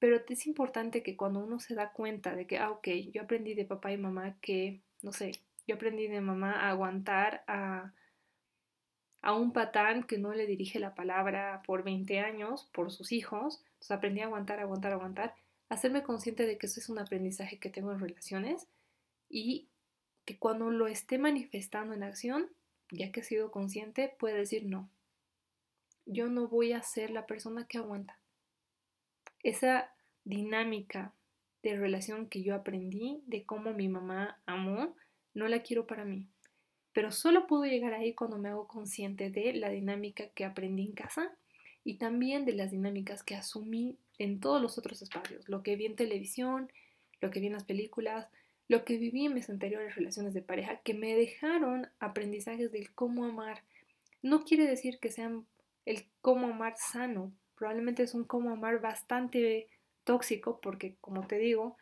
pero 0.00 0.20
es 0.28 0.46
importante 0.48 1.04
que 1.04 1.16
cuando 1.16 1.38
uno 1.44 1.60
se 1.60 1.76
da 1.76 1.92
cuenta 1.92 2.34
de 2.34 2.48
que, 2.48 2.58
ah, 2.58 2.72
ok, 2.72 2.88
yo 3.12 3.22
aprendí 3.22 3.54
de 3.54 3.66
papá 3.66 3.92
y 3.92 3.98
mamá 3.98 4.36
que, 4.40 4.80
no 5.00 5.12
sé, 5.12 5.30
yo 5.68 5.76
aprendí 5.76 6.08
de 6.08 6.20
mamá 6.20 6.50
a 6.54 6.70
aguantar 6.70 7.44
a 7.46 7.92
a 9.26 9.32
un 9.32 9.52
patán 9.52 10.04
que 10.04 10.18
no 10.18 10.32
le 10.34 10.46
dirige 10.46 10.78
la 10.78 10.94
palabra 10.94 11.60
por 11.66 11.82
20 11.82 12.20
años 12.20 12.70
por 12.72 12.92
sus 12.92 13.10
hijos. 13.10 13.60
Entonces 13.72 13.90
aprendí 13.90 14.20
a 14.20 14.26
aguantar, 14.26 14.60
aguantar, 14.60 14.92
aguantar. 14.92 15.34
Hacerme 15.68 16.04
consciente 16.04 16.46
de 16.46 16.58
que 16.58 16.66
eso 16.66 16.78
es 16.78 16.88
un 16.88 17.00
aprendizaje 17.00 17.58
que 17.58 17.68
tengo 17.68 17.90
en 17.90 17.98
relaciones 17.98 18.68
y 19.28 19.66
que 20.26 20.38
cuando 20.38 20.70
lo 20.70 20.86
esté 20.86 21.18
manifestando 21.18 21.92
en 21.92 22.04
acción, 22.04 22.48
ya 22.92 23.10
que 23.10 23.18
he 23.18 23.24
sido 23.24 23.50
consciente, 23.50 24.14
puede 24.16 24.36
decir 24.36 24.64
no. 24.64 24.88
Yo 26.04 26.28
no 26.28 26.46
voy 26.46 26.70
a 26.72 26.84
ser 26.84 27.10
la 27.10 27.26
persona 27.26 27.66
que 27.66 27.78
aguanta. 27.78 28.20
Esa 29.42 29.92
dinámica 30.22 31.14
de 31.64 31.74
relación 31.74 32.28
que 32.28 32.44
yo 32.44 32.54
aprendí, 32.54 33.24
de 33.26 33.44
cómo 33.44 33.72
mi 33.72 33.88
mamá 33.88 34.40
amó, 34.46 34.94
no 35.34 35.48
la 35.48 35.64
quiero 35.64 35.88
para 35.88 36.04
mí 36.04 36.28
pero 36.96 37.12
solo 37.12 37.46
puedo 37.46 37.66
llegar 37.66 37.92
ahí 37.92 38.14
cuando 38.14 38.38
me 38.38 38.48
hago 38.48 38.66
consciente 38.66 39.28
de 39.28 39.52
la 39.52 39.68
dinámica 39.68 40.28
que 40.28 40.46
aprendí 40.46 40.82
en 40.82 40.92
casa 40.92 41.30
y 41.84 41.98
también 41.98 42.46
de 42.46 42.54
las 42.54 42.70
dinámicas 42.70 43.22
que 43.22 43.34
asumí 43.34 43.98
en 44.16 44.40
todos 44.40 44.62
los 44.62 44.78
otros 44.78 45.02
espacios, 45.02 45.46
lo 45.46 45.62
que 45.62 45.76
vi 45.76 45.84
en 45.84 45.94
televisión, 45.94 46.72
lo 47.20 47.30
que 47.30 47.40
vi 47.40 47.48
en 47.48 47.52
las 47.52 47.64
películas, 47.64 48.28
lo 48.66 48.86
que 48.86 48.96
viví 48.96 49.26
en 49.26 49.34
mis 49.34 49.50
anteriores 49.50 49.94
relaciones 49.94 50.32
de 50.32 50.40
pareja, 50.40 50.80
que 50.84 50.94
me 50.94 51.14
dejaron 51.14 51.86
aprendizajes 52.00 52.72
del 52.72 52.90
cómo 52.94 53.26
amar. 53.26 53.62
No 54.22 54.44
quiere 54.44 54.66
decir 54.66 54.98
que 54.98 55.10
sean 55.10 55.44
el 55.84 56.06
cómo 56.22 56.46
amar 56.46 56.76
sano, 56.78 57.30
probablemente 57.56 58.04
es 58.04 58.14
un 58.14 58.24
cómo 58.24 58.48
amar 58.52 58.80
bastante 58.80 59.68
tóxico 60.04 60.62
porque, 60.62 60.96
como 61.02 61.26
te 61.26 61.36
digo, 61.36 61.76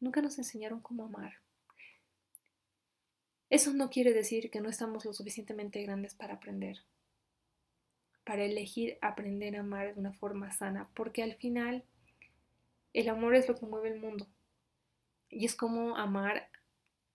nunca 0.00 0.22
nos 0.22 0.38
enseñaron 0.38 0.80
cómo 0.80 1.04
amar. 1.04 1.34
Eso 3.48 3.72
no 3.72 3.90
quiere 3.90 4.12
decir 4.12 4.50
que 4.50 4.60
no 4.60 4.68
estamos 4.68 5.04
lo 5.04 5.12
suficientemente 5.12 5.82
grandes 5.82 6.14
para 6.14 6.34
aprender, 6.34 6.78
para 8.24 8.44
elegir 8.44 8.98
aprender 9.02 9.56
a 9.56 9.60
amar 9.60 9.94
de 9.94 10.00
una 10.00 10.12
forma 10.12 10.50
sana, 10.50 10.90
porque 10.94 11.22
al 11.22 11.34
final 11.34 11.84
el 12.92 13.08
amor 13.08 13.34
es 13.34 13.48
lo 13.48 13.54
que 13.54 13.66
mueve 13.66 13.90
el 13.90 14.00
mundo 14.00 14.26
y 15.28 15.44
es 15.44 15.54
como 15.54 15.96
amar 15.96 16.48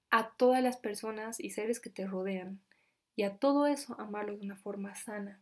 a 0.10 0.32
todas 0.36 0.62
las 0.62 0.78
personas 0.78 1.39
y 1.39 1.50
seres 1.50 1.80
que 1.80 1.89
te 1.89 2.06
rodean 2.06 2.62
y 3.15 3.24
a 3.24 3.38
todo 3.38 3.67
eso 3.67 4.00
amarlo 4.00 4.38
de 4.38 4.46
una 4.46 4.56
forma 4.56 4.96
sana, 4.96 5.41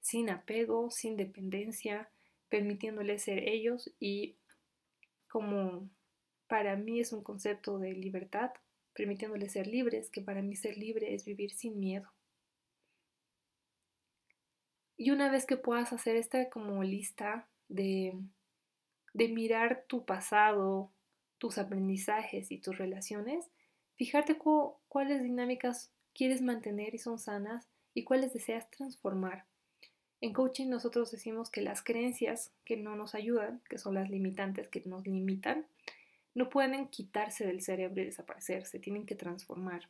sin 0.00 0.30
apego, 0.30 0.90
sin 0.90 1.16
dependencia, 1.16 2.10
permitiéndoles 2.48 3.22
ser 3.22 3.48
ellos 3.48 3.92
y 4.00 4.36
como 5.28 5.88
para 6.48 6.74
mí 6.76 6.98
es 6.98 7.12
un 7.12 7.22
concepto 7.22 7.78
de 7.78 7.92
libertad, 7.92 8.50
permitiéndoles 8.94 9.52
ser 9.52 9.66
libres, 9.66 10.10
que 10.10 10.20
para 10.20 10.42
mí 10.42 10.56
ser 10.56 10.76
libre 10.76 11.14
es 11.14 11.24
vivir 11.24 11.52
sin 11.52 11.78
miedo. 11.78 12.10
Y 14.96 15.10
una 15.10 15.30
vez 15.30 15.46
que 15.46 15.56
puedas 15.56 15.92
hacer 15.92 16.16
esta 16.16 16.50
como 16.50 16.82
lista 16.82 17.48
de, 17.68 18.14
de 19.14 19.28
mirar 19.28 19.84
tu 19.88 20.04
pasado, 20.04 20.90
tus 21.38 21.56
aprendizajes 21.56 22.52
y 22.52 22.58
tus 22.58 22.76
relaciones, 22.76 23.50
fijarte 23.96 24.36
cuáles 24.88 25.22
dinámicas 25.22 25.90
quieres 26.12 26.42
mantener 26.42 26.94
y 26.94 26.98
son 26.98 27.18
sanas 27.18 27.66
y 27.94 28.04
cuáles 28.04 28.32
deseas 28.32 28.70
transformar. 28.70 29.46
En 30.20 30.34
coaching 30.34 30.68
nosotros 30.68 31.10
decimos 31.10 31.50
que 31.50 31.62
las 31.62 31.82
creencias 31.82 32.52
que 32.64 32.76
no 32.76 32.94
nos 32.94 33.14
ayudan, 33.14 33.62
que 33.70 33.78
son 33.78 33.94
las 33.94 34.10
limitantes 34.10 34.68
que 34.68 34.82
nos 34.84 35.06
limitan, 35.06 35.66
no 36.34 36.48
pueden 36.48 36.88
quitarse 36.88 37.46
del 37.46 37.60
cerebro 37.60 38.02
y 38.02 38.06
desaparecer, 38.06 38.66
se 38.66 38.78
tienen 38.78 39.06
que 39.06 39.14
transformar. 39.14 39.88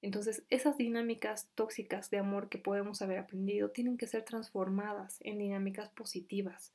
Entonces, 0.00 0.44
esas 0.48 0.76
dinámicas 0.76 1.48
tóxicas 1.54 2.10
de 2.10 2.18
amor 2.18 2.48
que 2.48 2.58
podemos 2.58 3.02
haber 3.02 3.18
aprendido 3.18 3.70
tienen 3.70 3.98
que 3.98 4.06
ser 4.06 4.22
transformadas 4.22 5.18
en 5.20 5.38
dinámicas 5.38 5.88
positivas. 5.90 6.72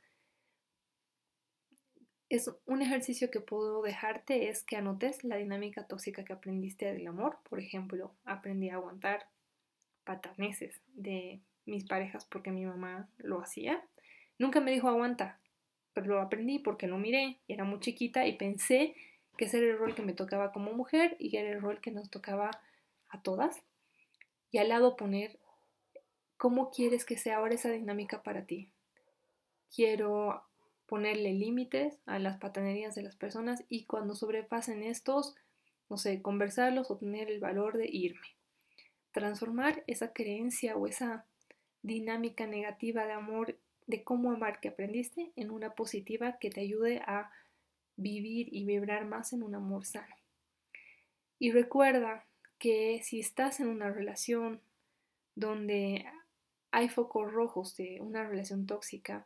Es 2.30 2.52
un 2.66 2.82
ejercicio 2.82 3.30
que 3.32 3.40
puedo 3.40 3.82
dejarte 3.82 4.50
es 4.50 4.64
que 4.64 4.76
anotes 4.76 5.24
la 5.24 5.38
dinámica 5.38 5.88
tóxica 5.88 6.26
que 6.26 6.34
aprendiste 6.34 6.92
del 6.92 7.08
amor. 7.08 7.38
Por 7.48 7.60
ejemplo, 7.60 8.12
aprendí 8.26 8.70
a 8.70 8.76
aguantar 8.76 9.28
pataneses 10.04 10.82
de 10.96 11.40
mis 11.66 11.86
parejas 11.86 12.26
porque 12.26 12.52
mi 12.52 12.66
mamá 12.66 13.08
lo 13.18 13.40
hacía. 13.40 13.82
Nunca 14.40 14.60
me 14.60 14.72
dijo 14.72 14.90
aguanta, 14.90 15.40
pero 15.94 16.08
lo 16.08 16.22
aprendí 16.22 16.60
porque 16.60 16.88
lo 16.88 16.98
miré, 16.98 17.40
era 17.48 17.64
muy 17.64 17.80
chiquita 17.80 18.26
y 18.28 18.38
pensé 18.38 18.96
que 19.38 19.46
ese 19.46 19.58
era 19.58 19.68
el 19.68 19.78
rol 19.78 19.96
que 19.96 20.02
me 20.02 20.14
tocaba 20.14 20.52
como 20.52 20.74
mujer 20.74 21.16
y 21.20 21.36
era 21.36 21.50
el 21.50 21.62
rol 21.62 21.82
que 21.82 21.92
nos 21.92 22.10
tocaba 22.10 22.52
a 23.10 23.22
todas. 23.22 23.62
Y 24.52 24.58
al 24.58 24.70
lado 24.70 24.96
poner 24.96 25.40
cómo 26.38 26.72
quieres 26.72 27.06
que 27.06 27.18
sea 27.18 27.38
ahora 27.38 27.56
esa 27.56 27.72
dinámica 27.72 28.22
para 28.22 28.46
ti. 28.46 28.70
Quiero 29.74 30.44
ponerle 30.86 31.34
límites 31.34 31.98
a 32.06 32.20
las 32.20 32.38
patanerías 32.38 32.94
de 32.96 33.02
las 33.02 33.16
personas 33.16 33.64
y 33.70 33.86
cuando 33.86 34.14
sobrepasen 34.14 34.84
estos, 34.84 35.36
no 35.90 35.98
sé, 35.98 36.22
conversarlos 36.22 36.92
o 36.92 36.98
tener 36.98 37.32
el 37.32 37.40
valor 37.40 37.78
de 37.78 37.88
irme. 37.90 38.28
Transformar 39.12 39.84
esa 39.88 40.14
creencia 40.14 40.76
o 40.76 40.86
esa 40.86 41.26
dinámica 41.82 42.46
negativa 42.46 43.06
de 43.06 43.14
amor 43.14 43.58
de 43.88 44.04
cómo 44.04 44.32
amar 44.32 44.60
que 44.60 44.70
aprendiste 44.70 45.32
en 45.36 45.52
una 45.52 45.76
positiva 45.76 46.38
que 46.40 46.50
te 46.50 46.62
ayude 46.62 47.02
a 47.06 47.32
vivir 47.96 48.48
y 48.52 48.66
vibrar 48.66 49.06
más 49.06 49.34
en 49.34 49.44
un 49.44 49.56
amor 49.56 49.86
sano. 49.86 50.16
Y 51.40 51.52
recuerda 51.52 52.26
que 52.58 53.02
si 53.04 53.20
estás 53.20 53.60
en 53.60 53.68
una 53.68 53.92
relación 53.92 54.62
donde 55.36 56.06
hay 56.72 56.90
focos 56.90 57.32
rojos 57.32 57.76
de 57.76 58.00
una 58.02 58.28
relación 58.28 58.66
tóxica, 58.66 59.26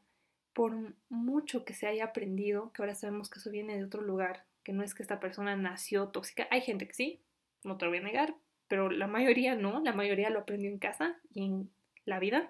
por 0.53 0.73
mucho 1.09 1.63
que 1.63 1.73
se 1.73 1.85
haya 1.85 2.05
aprendido, 2.05 2.71
que 2.73 2.81
ahora 2.81 2.95
sabemos 2.95 3.29
que 3.29 3.39
eso 3.39 3.51
viene 3.51 3.77
de 3.77 3.83
otro 3.83 4.01
lugar, 4.01 4.43
que 4.63 4.73
no 4.73 4.83
es 4.83 4.95
que 4.95 5.03
esta 5.03 5.19
persona 5.19 5.55
nació 5.55 6.07
tóxica, 6.07 6.47
hay 6.49 6.61
gente 6.61 6.87
que 6.87 6.93
sí, 6.93 7.21
no 7.63 7.77
te 7.77 7.85
lo 7.85 7.91
voy 7.91 7.99
a 7.99 8.03
negar, 8.03 8.35
pero 8.67 8.89
la 8.89 9.07
mayoría 9.07 9.55
no, 9.55 9.79
la 9.81 9.93
mayoría 9.93 10.29
lo 10.29 10.39
aprendió 10.39 10.69
en 10.69 10.79
casa 10.79 11.15
y 11.33 11.45
en 11.45 11.69
la 12.05 12.19
vida. 12.19 12.49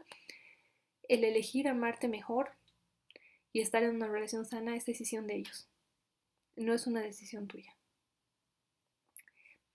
El 1.08 1.24
elegir 1.24 1.68
amarte 1.68 2.08
mejor 2.08 2.52
y 3.54 3.62
estar 3.62 3.84
en 3.84 3.96
una 3.96 4.08
relación 4.08 4.46
sana 4.46 4.76
es 4.76 4.86
decisión 4.86 5.26
de 5.26 5.36
ellos, 5.36 5.70
no 6.56 6.74
es 6.74 6.86
una 6.88 7.02
decisión 7.02 7.48
tuya. 7.48 7.76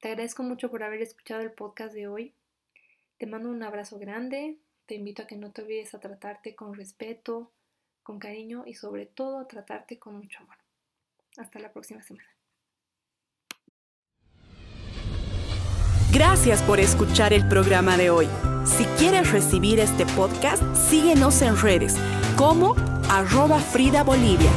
Te 0.01 0.09
agradezco 0.09 0.43
mucho 0.43 0.71
por 0.71 0.83
haber 0.83 1.01
escuchado 1.01 1.43
el 1.43 1.53
podcast 1.53 1.95
de 1.95 2.09
hoy. 2.09 2.35
Te 3.19 3.27
mando 3.27 3.49
un 3.49 3.63
abrazo 3.63 3.99
grande, 3.99 4.59
te 4.87 4.97
invito 4.97 5.23
a 5.23 5.27
que 5.27 5.37
no 5.37 5.53
te 5.53 5.63
olvides 5.63 5.95
a 5.95 6.01
tratarte 6.01 6.55
con 6.55 6.75
respeto, 6.75 7.53
con 8.03 8.19
cariño 8.19 8.65
y 8.67 8.75
sobre 8.75 9.07
todo 9.07 9.47
tratarte 9.47 9.99
con 9.99 10.17
mucho 10.17 10.41
amor. 10.41 10.57
Hasta 11.39 11.61
la 11.61 11.73
próxima 11.73 12.03
semana. 12.03 12.29
Gracias 16.13 16.61
por 16.61 16.79
escuchar 16.79 17.33
el 17.33 17.49
programa 17.49 17.97
de 17.97 18.11
hoy. 18.11 18.29
Si 18.67 18.85
quieres 18.99 19.33
recibir 19.33 19.81
este 19.81 20.05
podcast, 20.05 20.63
síguenos 20.77 21.41
en 21.41 21.57
redes 21.57 21.97
como 22.37 22.77
arroba 23.09 23.59
Frida 23.59 24.03
Bolivia 24.03 24.51